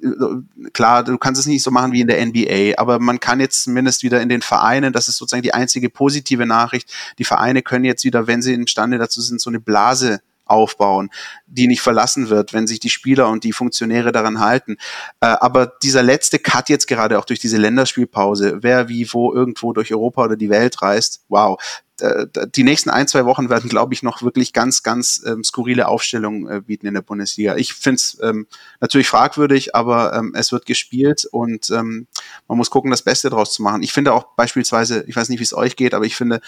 [0.72, 3.64] klar, du kannst es nicht so machen wie in der NBA, aber man kann jetzt
[3.64, 7.84] zumindest wieder in den Vereinen, das ist sozusagen die einzige positive Nachricht, die Vereine können
[7.84, 11.10] jetzt wieder, wenn sie imstande dazu sind, so eine Blase aufbauen,
[11.46, 14.76] die nicht verlassen wird, wenn sich die Spieler und die Funktionäre daran halten.
[15.20, 19.72] Äh, aber dieser letzte Cut jetzt gerade auch durch diese Länderspielpause, wer wie wo irgendwo
[19.72, 21.58] durch Europa oder die Welt reist, wow.
[22.00, 25.88] Äh, die nächsten ein, zwei Wochen werden, glaube ich, noch wirklich ganz, ganz ähm, skurrile
[25.88, 27.56] Aufstellungen äh, bieten in der Bundesliga.
[27.56, 28.46] Ich finde es ähm,
[28.80, 32.06] natürlich fragwürdig, aber ähm, es wird gespielt und ähm,
[32.48, 33.82] man muss gucken, das Beste draus zu machen.
[33.82, 36.40] Ich finde auch beispielsweise, ich weiß nicht, wie es euch geht, aber ich finde,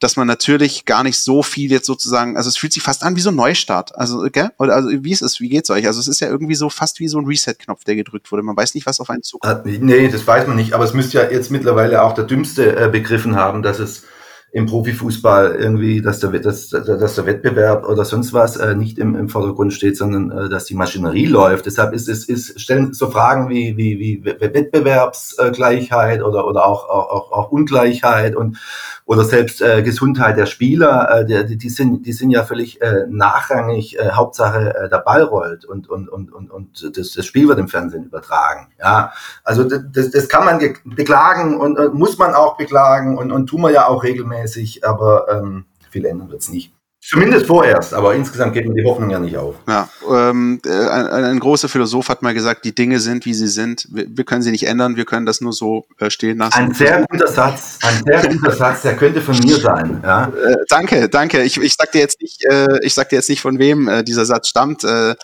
[0.00, 3.16] dass man natürlich gar nicht so viel jetzt sozusagen, also es fühlt sich fast an
[3.16, 3.96] wie so ein Neustart.
[3.96, 4.50] Also, gell?
[4.58, 5.86] Oder also wie ist es, wie geht's euch?
[5.86, 8.42] Also es ist ja irgendwie so fast wie so ein Reset-Knopf, der gedrückt wurde.
[8.42, 9.66] Man weiß nicht, was auf einen zukommt.
[9.66, 12.76] Äh, nee, das weiß man nicht, aber es müsste ja jetzt mittlerweile auch der Dümmste
[12.76, 14.04] äh, begriffen haben, dass es
[14.54, 19.16] im Profifußball irgendwie, dass der, dass, dass der Wettbewerb oder sonst was äh, nicht im,
[19.16, 21.66] im Vordergrund steht, sondern äh, dass die Maschinerie läuft.
[21.66, 27.32] Deshalb ist es ist, stellen so Fragen wie, wie, wie Wettbewerbsgleichheit oder, oder auch, auch,
[27.32, 28.56] auch Ungleichheit und
[29.06, 33.04] oder selbst äh, Gesundheit der Spieler, äh, die, die, sind, die sind ja völlig äh,
[33.08, 37.48] nachrangig, äh, Hauptsache äh, der Ball rollt und, und, und, und, und das, das Spiel
[37.48, 38.68] wird im Fernsehen übertragen.
[38.78, 43.46] Ja, also das, das kann man beklagen und äh, muss man auch beklagen und, und
[43.46, 46.72] tun wir ja auch regelmäßig, aber ähm, viel ändern wird's nicht.
[47.06, 49.56] Zumindest vorerst, aber insgesamt geht mir die Hoffnung ja nicht auf.
[49.68, 53.48] Ja, ähm, äh, ein, ein, großer Philosoph hat mal gesagt, die Dinge sind, wie sie
[53.48, 53.86] sind.
[53.90, 56.54] Wir, wir können sie nicht ändern, wir können das nur so äh, stehen lassen.
[56.54, 60.00] Ein sehr guter Satz, ein sehr guter Satz, der könnte von mir sein.
[60.02, 60.28] Ja?
[60.28, 61.42] Äh, danke, danke.
[61.42, 64.02] Ich, ich sag dir jetzt nicht, äh, ich sag dir jetzt nicht, von wem äh,
[64.02, 64.82] dieser Satz stammt.
[64.82, 65.14] Äh,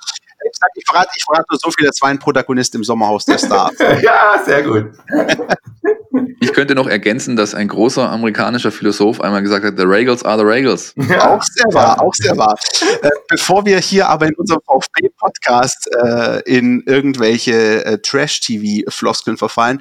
[0.53, 3.39] sag, ich verrate, ich verrate nur so viel, es war ein Protagonist im Sommerhaus der
[3.39, 3.73] Stars.
[4.03, 4.91] ja, sehr gut.
[6.41, 10.39] Ich könnte noch ergänzen, dass ein großer amerikanischer Philosoph einmal gesagt hat, the Regals are
[10.39, 10.93] the Regals.
[10.97, 11.37] Ja.
[11.37, 12.57] Auch sehr wahr, auch sehr wahr.
[13.03, 19.81] Äh, bevor wir hier aber in unserem VfB-Podcast äh, in irgendwelche äh, Trash-TV-Floskeln verfallen,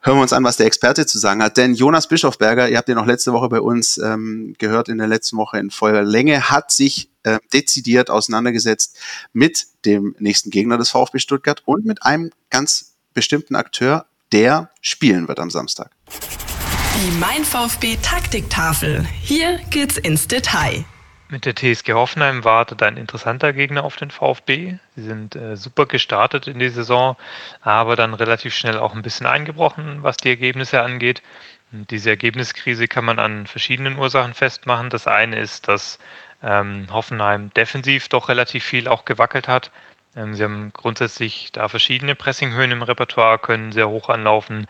[0.00, 1.56] hören wir uns an, was der Experte zu sagen hat.
[1.56, 5.06] Denn Jonas Bischofberger, ihr habt ihn noch letzte Woche bei uns ähm, gehört, in der
[5.06, 8.98] letzten Woche in voller Länge, hat sich äh, dezidiert auseinandergesetzt
[9.32, 15.28] mit dem nächsten Gegner des VfB Stuttgart und mit einem ganz bestimmten Akteur, der spielen
[15.28, 15.90] wird am Samstag.
[16.08, 19.06] Die Mein VfB Taktiktafel.
[19.22, 20.84] Hier geht's ins Detail.
[21.28, 24.78] Mit der TSG Hoffenheim wartet ein interessanter Gegner auf den VfB.
[24.96, 27.16] Sie sind äh, super gestartet in die Saison,
[27.60, 31.22] aber dann relativ schnell auch ein bisschen eingebrochen, was die Ergebnisse angeht.
[31.70, 34.90] Und diese Ergebniskrise kann man an verschiedenen Ursachen festmachen.
[34.90, 36.00] Das eine ist, dass
[36.42, 39.70] ähm, Hoffenheim defensiv doch relativ viel auch gewackelt hat.
[40.16, 44.66] Ähm, sie haben grundsätzlich da verschiedene Pressinghöhen im Repertoire, können sehr hoch anlaufen,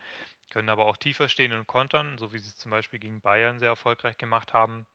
[0.51, 3.59] können aber auch tiefer stehen und kontern, so wie sie es zum Beispiel gegen Bayern
[3.59, 4.87] sehr erfolgreich gemacht haben.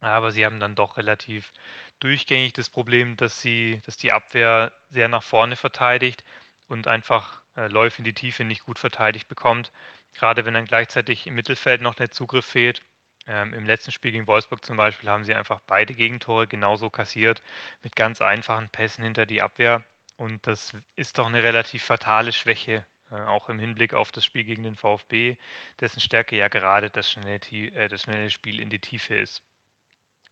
[0.00, 1.52] Aber sie haben dann doch relativ
[1.98, 6.24] durchgängig das Problem, dass sie, dass die Abwehr sehr nach vorne verteidigt
[6.68, 9.72] und einfach äh, Läufe in die Tiefe nicht gut verteidigt bekommt.
[10.14, 12.82] Gerade wenn dann gleichzeitig im Mittelfeld noch der Zugriff fehlt.
[13.26, 17.42] Ähm, Im letzten Spiel gegen Wolfsburg zum Beispiel haben sie einfach beide Gegentore genauso kassiert
[17.82, 19.82] mit ganz einfachen Pässen hinter die Abwehr.
[20.16, 24.44] Und das ist doch eine relativ fatale Schwäche, äh, auch im Hinblick auf das Spiel
[24.44, 25.36] gegen den VfB,
[25.80, 29.42] dessen Stärke ja gerade das schnelle, äh, das schnelle Spiel in die Tiefe ist.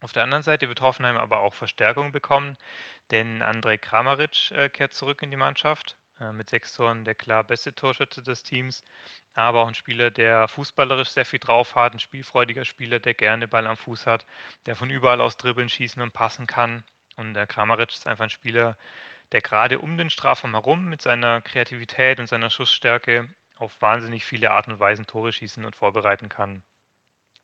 [0.00, 2.56] Auf der anderen Seite wird Hoffenheim aber auch Verstärkung bekommen,
[3.10, 5.97] denn Andrej Kramaric äh, kehrt zurück in die Mannschaft.
[6.20, 8.82] Äh, mit sechs Toren der klar beste Torschütze des Teams,
[9.34, 13.46] aber auch ein Spieler, der fußballerisch sehr viel drauf hat, ein spielfreudiger Spieler, der gerne
[13.46, 14.26] Ball am Fuß hat,
[14.66, 16.82] der von überall aus dribbeln, schießen und passen kann.
[17.16, 18.76] Und der Kramaric ist einfach ein Spieler,
[19.32, 24.50] der gerade um den Strafraum herum mit seiner Kreativität und seiner Schussstärke auf wahnsinnig viele
[24.50, 26.62] Arten und Weisen Tore schießen und vorbereiten kann.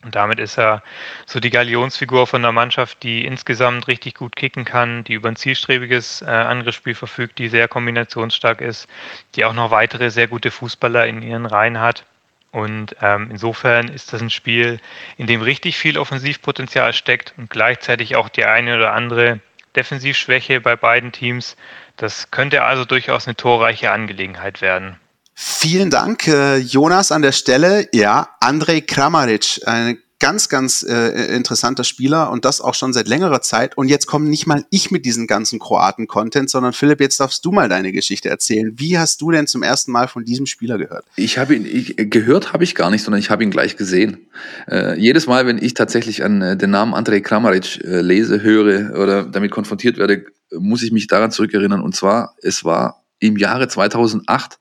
[0.05, 0.83] Und damit ist er
[1.25, 5.37] so die Galionsfigur von der Mannschaft, die insgesamt richtig gut kicken kann, die über ein
[5.37, 8.87] zielstrebiges äh, Angriffsspiel verfügt, die sehr kombinationsstark ist,
[9.35, 12.05] die auch noch weitere sehr gute Fußballer in ihren Reihen hat.
[12.53, 14.79] Und ähm, insofern ist das ein Spiel,
[15.17, 19.41] in dem richtig viel Offensivpotenzial steckt und gleichzeitig auch die eine oder andere
[19.75, 21.57] Defensivschwäche bei beiden Teams.
[21.97, 25.01] Das könnte also durchaus eine torreiche Angelegenheit werden.
[25.35, 27.89] Vielen Dank, äh, Jonas, an der Stelle.
[27.93, 33.43] Ja, Andrej Kramaric, ein ganz, ganz äh, interessanter Spieler und das auch schon seit längerer
[33.43, 33.77] Zeit.
[33.77, 37.53] Und jetzt komme nicht mal ich mit diesem ganzen Kroaten-Content, sondern Philipp, jetzt darfst du
[37.53, 38.73] mal deine Geschichte erzählen.
[38.77, 41.05] Wie hast du denn zum ersten Mal von diesem Spieler gehört?
[41.17, 44.29] Ich habe ihn, ich, gehört habe ich gar nicht, sondern ich habe ihn gleich gesehen.
[44.71, 48.99] Äh, jedes Mal, wenn ich tatsächlich an äh, den Namen Andrej Kramaric äh, lese, höre
[48.99, 51.83] oder damit konfrontiert werde, muss ich mich daran zurückerinnern.
[51.83, 54.59] Und zwar, es war im Jahre 2008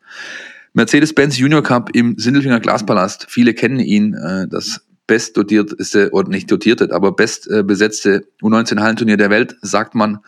[0.73, 3.27] Mercedes-Benz Junior Cup im Sindelfinger Glaspalast.
[3.29, 9.29] Viele kennen ihn, äh, das best dotierteste, oder nicht dotierte, aber best besetzte U19-Hallenturnier der
[9.29, 10.19] Welt, sagt man.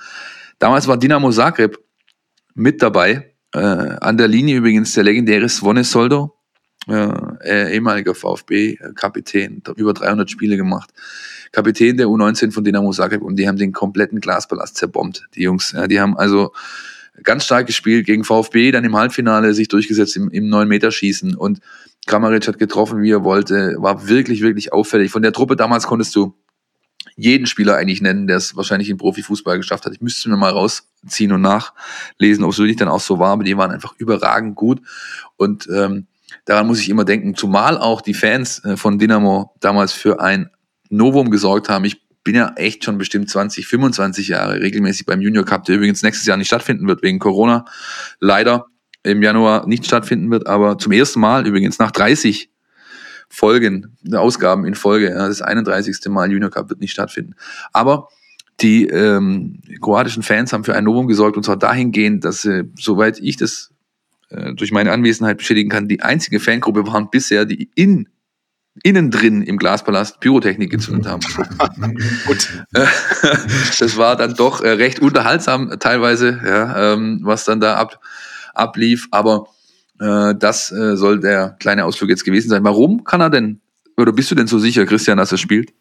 [0.60, 1.80] Damals war Dinamo Zagreb
[2.56, 3.34] mit dabei.
[3.54, 6.36] Äh, an der Linie übrigens der legendäre Svone Soldo,
[6.88, 10.92] äh, ehemaliger VfB-Kapitän, über 300 Spiele gemacht.
[11.52, 15.74] Kapitän der U19 von Dinamo Zagreb und die haben den kompletten Glaspalast zerbombt, die Jungs.
[15.90, 16.52] Die haben also
[17.24, 21.60] ganz stark gespielt gegen VfB, dann im Halbfinale sich durchgesetzt im, im 9-Meter-Schießen und
[22.06, 25.12] Kramaric hat getroffen, wie er wollte, war wirklich, wirklich auffällig.
[25.12, 26.36] Von der Truppe damals konntest du
[27.16, 29.94] jeden Spieler eigentlich nennen, der es wahrscheinlich im Profifußball geschafft hat.
[29.94, 33.44] Ich müsste mir mal rausziehen und nachlesen, ob es wirklich dann auch so war, aber
[33.44, 34.82] die waren einfach überragend gut
[35.38, 36.08] und ähm,
[36.46, 40.50] daran muss ich immer denken, zumal auch die Fans äh, von Dynamo damals für ein
[40.90, 41.86] Novum gesorgt haben.
[41.86, 46.02] Ich bin ja echt schon bestimmt 20, 25 Jahre regelmäßig beim Junior Cup, der übrigens
[46.02, 47.66] nächstes Jahr nicht stattfinden wird wegen Corona.
[48.20, 48.66] Leider
[49.04, 52.50] im Januar nicht stattfinden wird, aber zum ersten Mal übrigens nach 30
[53.30, 55.98] Folgen, Ausgaben in Folge, das 31.
[56.08, 57.36] Mal Junior Cup wird nicht stattfinden.
[57.74, 58.10] Aber
[58.60, 63.20] die ähm, kroatischen Fans haben für ein Novum gesorgt und zwar dahingehend, dass sie, soweit
[63.20, 63.72] ich das
[64.30, 68.10] äh, durch meine Anwesenheit bestätigen kann, die einzige Fangruppe waren bisher, die in
[68.84, 71.22] innen drin im Glaspalast Pyrotechnik gezündet haben.
[72.28, 72.66] Gut.
[72.74, 78.00] das war dann doch äh, recht unterhaltsam teilweise, ja, ähm, was dann da ab,
[78.54, 79.08] ablief.
[79.12, 79.48] Aber
[80.00, 82.64] äh, das äh, soll der kleine Ausflug jetzt gewesen sein.
[82.64, 83.62] Warum kann er denn,
[83.98, 85.74] oder bist du denn so sicher, Christian, dass er spielt?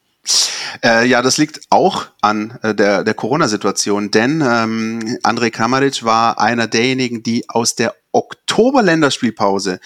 [0.83, 6.41] Äh, ja, das liegt auch an äh, der, der Corona-Situation, denn ähm, Andrej Kramaric war
[6.41, 9.81] einer derjenigen, die aus der Oktober-Länderspielpause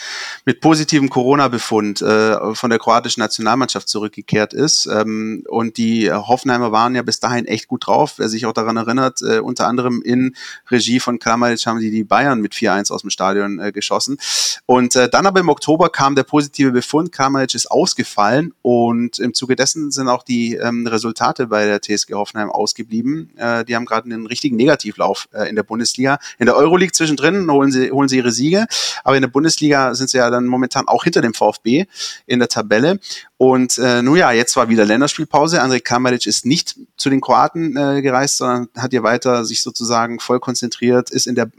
[0.45, 4.87] mit positivem Corona-Befund äh, von der kroatischen Nationalmannschaft zurückgekehrt ist.
[4.87, 8.15] Ähm, und die Hoffenheimer waren ja bis dahin echt gut drauf.
[8.19, 10.37] Wer sich auch daran erinnert, äh, unter anderem in
[10.71, 14.19] Regie von Kramaric haben die die Bayern mit 4-1 aus dem Stadion äh, geschossen.
[14.67, 17.13] Und äh, dann aber im Oktober kam der positive Befund.
[17.13, 22.13] Kramaric ist ausgefallen und im Zuge dessen sind auch die ähm, Resultate bei der TSG
[22.13, 23.31] Hoffenheim ausgeblieben.
[23.37, 26.19] Äh, die haben gerade einen richtigen Negativlauf äh, in der Bundesliga.
[26.39, 28.67] In der Euroleague zwischendrin holen sie, holen sie ihre Siege,
[29.05, 31.87] aber in der Bundesliga sind sie ja dann momentan auch hinter dem VfB
[32.27, 33.01] in der Tabelle.
[33.37, 35.63] Und äh, nun ja, jetzt war wieder Länderspielpause.
[35.63, 40.21] Andrej Kramaric ist nicht zu den Kroaten äh, gereist, sondern hat hier weiter sich sozusagen
[40.21, 41.51] voll konzentriert, ist in der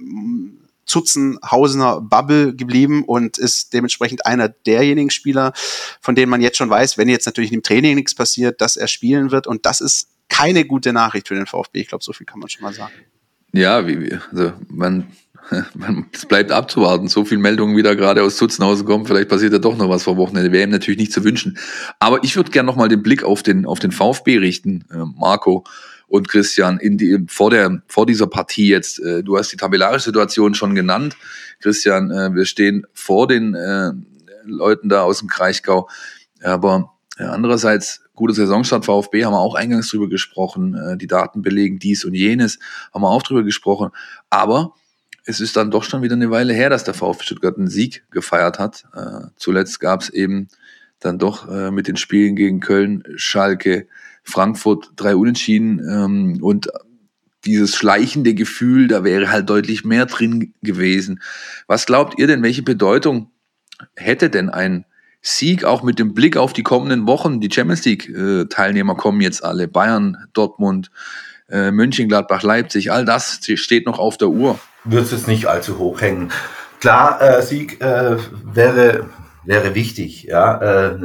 [0.89, 5.53] Zutzenhausener Bubble geblieben und ist dementsprechend einer derjenigen Spieler,
[6.01, 8.88] von denen man jetzt schon weiß, wenn jetzt natürlich im Training nichts passiert, dass er
[8.88, 9.45] spielen wird.
[9.45, 11.82] Und das ist keine gute Nachricht für den VfB.
[11.82, 12.93] Ich glaube, so viel kann man schon mal sagen.
[13.51, 15.07] Ja, wie, also man,
[16.14, 17.08] es bleibt abzuwarten.
[17.08, 19.06] So viele Meldungen wieder gerade aus Zutzenhausen kommen.
[19.06, 20.52] Vielleicht passiert ja doch noch was vor Wochenende.
[20.52, 21.58] Wäre ihm natürlich nicht zu wünschen.
[22.00, 25.64] Aber ich würde gerne nochmal den Blick auf den, auf den VfB richten, äh, Marco
[26.08, 29.00] und Christian, in die, vor, der, vor dieser Partie jetzt.
[29.00, 31.16] Äh, du hast die tabellarische Situation schon genannt.
[31.62, 33.56] Christian, äh, wir stehen vor den
[34.46, 35.90] Leuten da aus dem Kraichgau.
[36.42, 40.98] Aber andererseits, gute Saisonstart VfB, haben wir auch eingangs drüber gesprochen.
[41.00, 42.60] Die Daten belegen dies und jenes,
[42.94, 43.92] haben wir auch drüber gesprochen.
[44.30, 44.74] Aber
[45.30, 48.03] es ist dann doch schon wieder eine Weile her, dass der VfB Stuttgart einen Sieg
[48.09, 48.86] gefeiert hat.
[48.95, 50.47] Äh, zuletzt gab es eben
[50.99, 53.88] dann doch äh, mit den Spielen gegen Köln, Schalke,
[54.23, 56.69] Frankfurt drei Unentschieden ähm, und
[57.45, 61.21] dieses schleichende Gefühl, da wäre halt deutlich mehr drin gewesen.
[61.67, 63.32] Was glaubt ihr denn, welche Bedeutung
[63.95, 64.86] hätte denn ein
[65.21, 67.39] Sieg auch mit dem Blick auf die kommenden Wochen?
[67.39, 70.91] Die Champions League-Teilnehmer kommen jetzt alle, Bayern, Dortmund,
[71.49, 74.59] äh, Mönchengladbach, Leipzig, all das steht noch auf der Uhr.
[74.90, 76.32] Wird es nicht allzu hoch hängen.
[76.80, 79.06] Klar, äh, Sieg äh, wäre
[79.46, 80.96] wäre wichtig, ja, äh,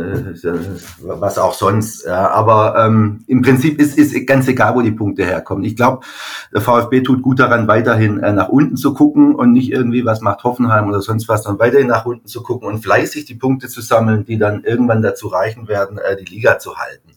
[1.00, 2.04] was auch sonst.
[2.04, 2.30] Ja.
[2.30, 5.64] Aber ähm, im Prinzip ist, ist ganz egal, wo die Punkte herkommen.
[5.64, 6.04] Ich glaube,
[6.52, 10.20] der VfB tut gut daran, weiterhin äh, nach unten zu gucken und nicht irgendwie, was
[10.20, 13.68] macht Hoffenheim oder sonst was, sondern weiterhin nach unten zu gucken und fleißig die Punkte
[13.68, 17.13] zu sammeln, die dann irgendwann dazu reichen werden, äh, die Liga zu halten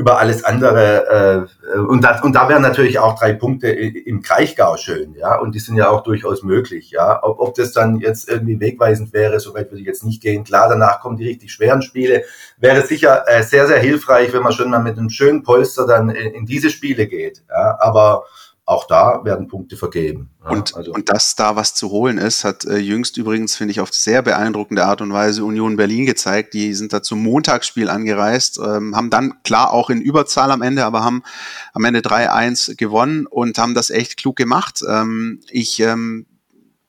[0.00, 1.46] über alles andere.
[1.62, 5.38] Äh, und, da, und da wären natürlich auch drei Punkte im Kraichgau schön, ja.
[5.38, 7.22] Und die sind ja auch durchaus möglich, ja.
[7.22, 10.42] Ob, ob das dann jetzt irgendwie wegweisend wäre, soweit würde ich jetzt nicht gehen.
[10.42, 12.24] Klar, danach kommen die richtig schweren Spiele.
[12.56, 16.08] Wäre sicher äh, sehr, sehr hilfreich, wenn man schon mal mit einem schönen Polster dann
[16.08, 17.42] in, in diese Spiele geht.
[17.50, 17.76] Ja.
[17.78, 18.24] Aber
[18.70, 20.30] auch da werden Punkte vergeben.
[20.44, 20.92] Ja, und, also.
[20.92, 24.22] und dass da was zu holen ist, hat äh, jüngst übrigens, finde ich, auf sehr
[24.22, 26.54] beeindruckende Art und Weise Union Berlin gezeigt.
[26.54, 30.84] Die sind da zum Montagsspiel angereist, ähm, haben dann klar auch in Überzahl am Ende,
[30.84, 31.24] aber haben
[31.72, 34.82] am Ende 3-1 gewonnen und haben das echt klug gemacht.
[34.88, 36.26] Ähm, ich, ähm,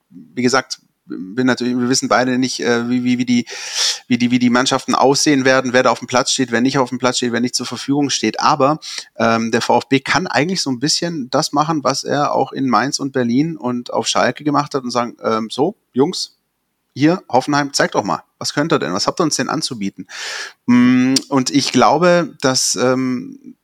[0.09, 0.80] wie gesagt,
[1.11, 3.45] bin natürlich, wir wissen beide nicht, äh, wie, wie, wie, die,
[4.07, 6.77] wie, die, wie die Mannschaften aussehen werden, wer da auf dem Platz steht, wer nicht
[6.77, 8.39] auf dem Platz steht, wer nicht zur Verfügung steht.
[8.39, 8.79] Aber
[9.17, 12.99] ähm, der VfB kann eigentlich so ein bisschen das machen, was er auch in Mainz
[12.99, 16.37] und Berlin und auf Schalke gemacht hat und sagen, ähm, so, Jungs,
[16.93, 20.07] hier, Hoffenheim, zeigt doch mal, was könnt ihr denn, was habt ihr uns denn anzubieten?
[20.65, 23.55] Mm, und ich glaube, dass ähm,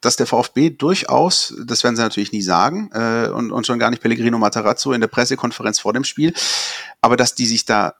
[0.00, 3.90] dass der VfB durchaus, das werden sie natürlich nie sagen, äh, und, und schon gar
[3.90, 6.32] nicht Pellegrino Matarazzo in der Pressekonferenz vor dem Spiel,
[7.00, 7.94] aber dass die sich da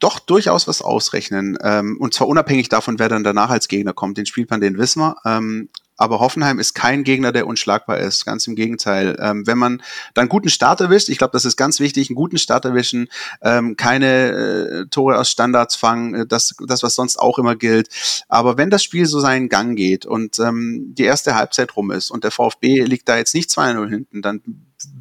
[0.00, 1.56] doch durchaus was ausrechnen.
[1.62, 4.18] Ähm, und zwar unabhängig davon, wer dann danach als Gegner kommt.
[4.18, 5.16] Den Spielplan, den wissen wir.
[5.24, 8.24] Ähm, aber Hoffenheim ist kein Gegner, der unschlagbar ist.
[8.24, 9.16] Ganz im Gegenteil.
[9.20, 9.82] Ähm, wenn man
[10.14, 13.08] dann guten Start erwischt, ich glaube, das ist ganz wichtig, einen guten Start erwischen,
[13.42, 17.88] ähm, keine äh, Tore aus Standards fangen, äh, das, das, was sonst auch immer gilt.
[18.28, 22.10] Aber wenn das Spiel so seinen Gang geht und ähm, die erste Halbzeit rum ist
[22.10, 24.42] und der VfB liegt da jetzt nicht 2-0 hinten, dann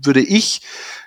[0.01, 0.61] würde ich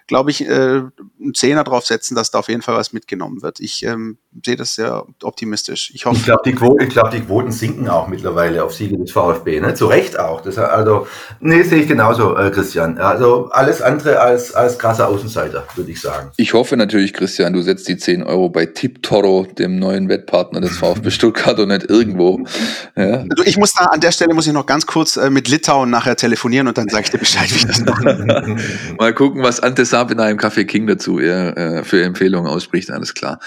[0.07, 3.61] glaube ich, äh, einen Zehner drauf setzen, dass da auf jeden Fall was mitgenommen wird.
[3.61, 5.91] Ich ähm, sehe das sehr optimistisch.
[5.95, 6.19] Ich hoffe.
[6.19, 9.75] Ich glaube, die, Quoten, glaub, die Quoten sinken auch mittlerweile auf Siege des VfB, ne?
[9.75, 10.41] Zu Recht auch.
[10.43, 11.07] Das, also,
[11.41, 12.99] nee, sehe ich genauso, äh, Christian.
[12.99, 16.31] Also alles andere als, als krasser Außenseiter, würde ich sagen.
[16.37, 20.77] Ich hoffe natürlich, Christian, du setzt die 10 Euro bei Tiptoro, dem neuen Wettpartner des
[20.79, 22.41] VfB Stuttgart und nicht irgendwo.
[22.97, 23.25] Ja.
[23.29, 25.91] Also ich muss da an der Stelle muss ich noch ganz kurz äh, mit Litauen
[25.91, 28.57] nachher telefonieren und dann sage ich dir Bescheid, wie ich das mache.
[28.99, 33.15] Mal gucken, was Ante Sabina im Café King dazu er, äh, für Empfehlungen ausspricht, alles
[33.15, 33.39] klar.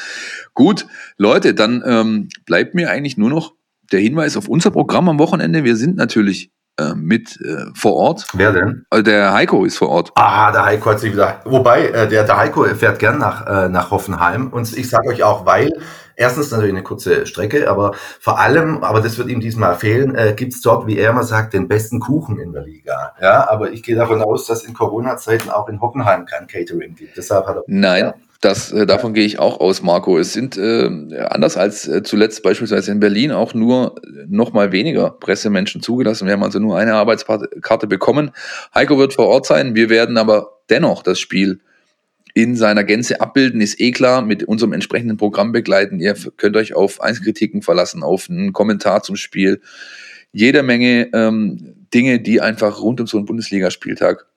[0.55, 0.87] Gut,
[1.17, 3.53] Leute, dann ähm, bleibt mir eigentlich nur noch
[3.91, 5.63] der Hinweis auf unser Programm am Wochenende.
[5.63, 8.25] Wir sind natürlich äh, mit äh, vor Ort.
[8.33, 8.83] Wer denn?
[8.89, 10.11] Äh, der Heiko ist vor Ort.
[10.15, 11.39] Ah, der Heiko hat sich wieder.
[11.45, 14.47] Wobei, äh, der, der Heiko fährt gern nach, äh, nach Hoffenheim.
[14.47, 15.71] Und ich sage euch auch, weil
[16.19, 20.33] erstens natürlich eine kurze Strecke, aber vor allem, aber das wird ihm diesmal fehlen, äh,
[20.35, 23.13] gibt es dort, wie er immer sagt, den besten Kuchen in der Liga.
[23.21, 27.17] Ja, aber ich gehe davon aus, dass in Corona-Zeiten auch in Hoffenheim kein Catering gibt.
[27.17, 27.63] Deshalb hat er.
[27.67, 28.05] Nein.
[28.05, 28.13] Ja.
[28.41, 30.17] Das, äh, davon gehe ich auch aus, Marco.
[30.17, 30.89] Es sind äh,
[31.29, 33.95] anders als äh, zuletzt beispielsweise in Berlin auch nur
[34.27, 36.25] noch mal weniger Pressemenschen zugelassen.
[36.25, 38.31] Wir haben also nur eine Arbeitskarte bekommen.
[38.73, 39.75] Heiko wird vor Ort sein.
[39.75, 41.59] Wir werden aber dennoch das Spiel
[42.33, 45.99] in seiner Gänze abbilden, ist eh klar, mit unserem entsprechenden Programm begleiten.
[45.99, 49.61] Ihr könnt euch auf Einzelkritiken verlassen, auf einen Kommentar zum Spiel.
[50.31, 54.27] Jede Menge ähm, Dinge, die einfach rund um so einen Bundesligaspieltag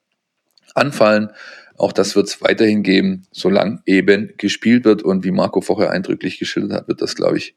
[0.73, 1.29] anfallen.
[1.77, 5.03] Auch das wird es weiterhin geben, solange eben gespielt wird.
[5.03, 7.55] Und wie Marco vorher eindrücklich geschildert hat, wird das, glaube ich,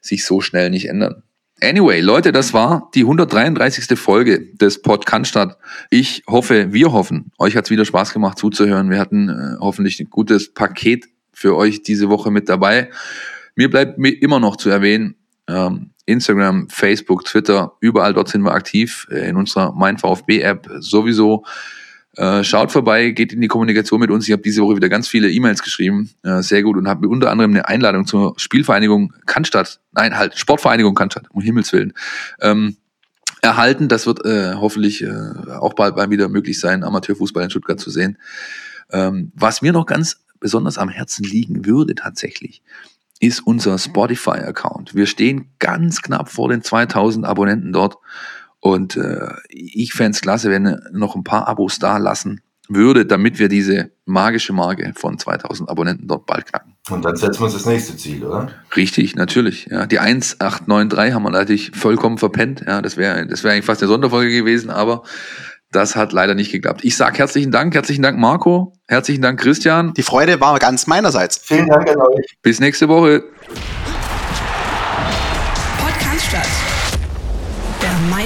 [0.00, 1.22] sich so schnell nicht ändern.
[1.62, 3.98] Anyway, Leute, das war die 133.
[3.98, 5.36] Folge des Podcast.
[5.90, 8.88] Ich hoffe, wir hoffen, euch hat es wieder Spaß gemacht zuzuhören.
[8.88, 12.88] Wir hatten äh, hoffentlich ein gutes Paket für euch diese Woche mit dabei.
[13.56, 15.16] Mir bleibt mir immer noch zu erwähnen,
[15.48, 21.44] ähm, Instagram, Facebook, Twitter, überall dort sind wir aktiv, äh, in unserer MeinVFB-App sowieso.
[22.16, 24.26] Äh, schaut vorbei, geht in die Kommunikation mit uns.
[24.26, 27.30] Ich habe diese Woche wieder ganz viele E-Mails geschrieben, äh, sehr gut, und habe unter
[27.30, 31.92] anderem eine Einladung zur Spielvereinigung Cannstatt, nein, halt, Sportvereinigung Cannstatt, um Himmels Willen,
[32.40, 32.76] ähm,
[33.42, 33.88] erhalten.
[33.88, 35.08] Das wird äh, hoffentlich äh,
[35.60, 38.18] auch bald mal wieder möglich sein, Amateurfußball in Stuttgart zu sehen.
[38.90, 42.62] Ähm, was mir noch ganz besonders am Herzen liegen würde tatsächlich,
[43.20, 44.94] ist unser Spotify-Account.
[44.94, 47.98] Wir stehen ganz knapp vor den 2000 Abonnenten dort.
[48.60, 53.04] Und äh, ich fände es klasse, wenn ihr noch ein paar Abos da lassen würde,
[53.04, 56.74] damit wir diese magische Marke von 2000 Abonnenten dort bald knacken.
[56.88, 58.50] Und dann setzen wir uns das nächste Ziel, oder?
[58.76, 59.66] Richtig, natürlich.
[59.70, 62.64] Ja, die 1893 haben wir natürlich vollkommen verpennt.
[62.66, 65.02] Ja, das wäre das wäre eigentlich fast eine Sonderfolge gewesen, aber
[65.72, 66.84] das hat leider nicht geklappt.
[66.84, 69.92] Ich sage herzlichen Dank, herzlichen Dank Marco, herzlichen Dank Christian.
[69.94, 71.38] Die Freude war ganz meinerseits.
[71.38, 72.36] Vielen Dank an euch.
[72.42, 73.24] Bis nächste Woche.
[75.78, 76.59] Podcast statt.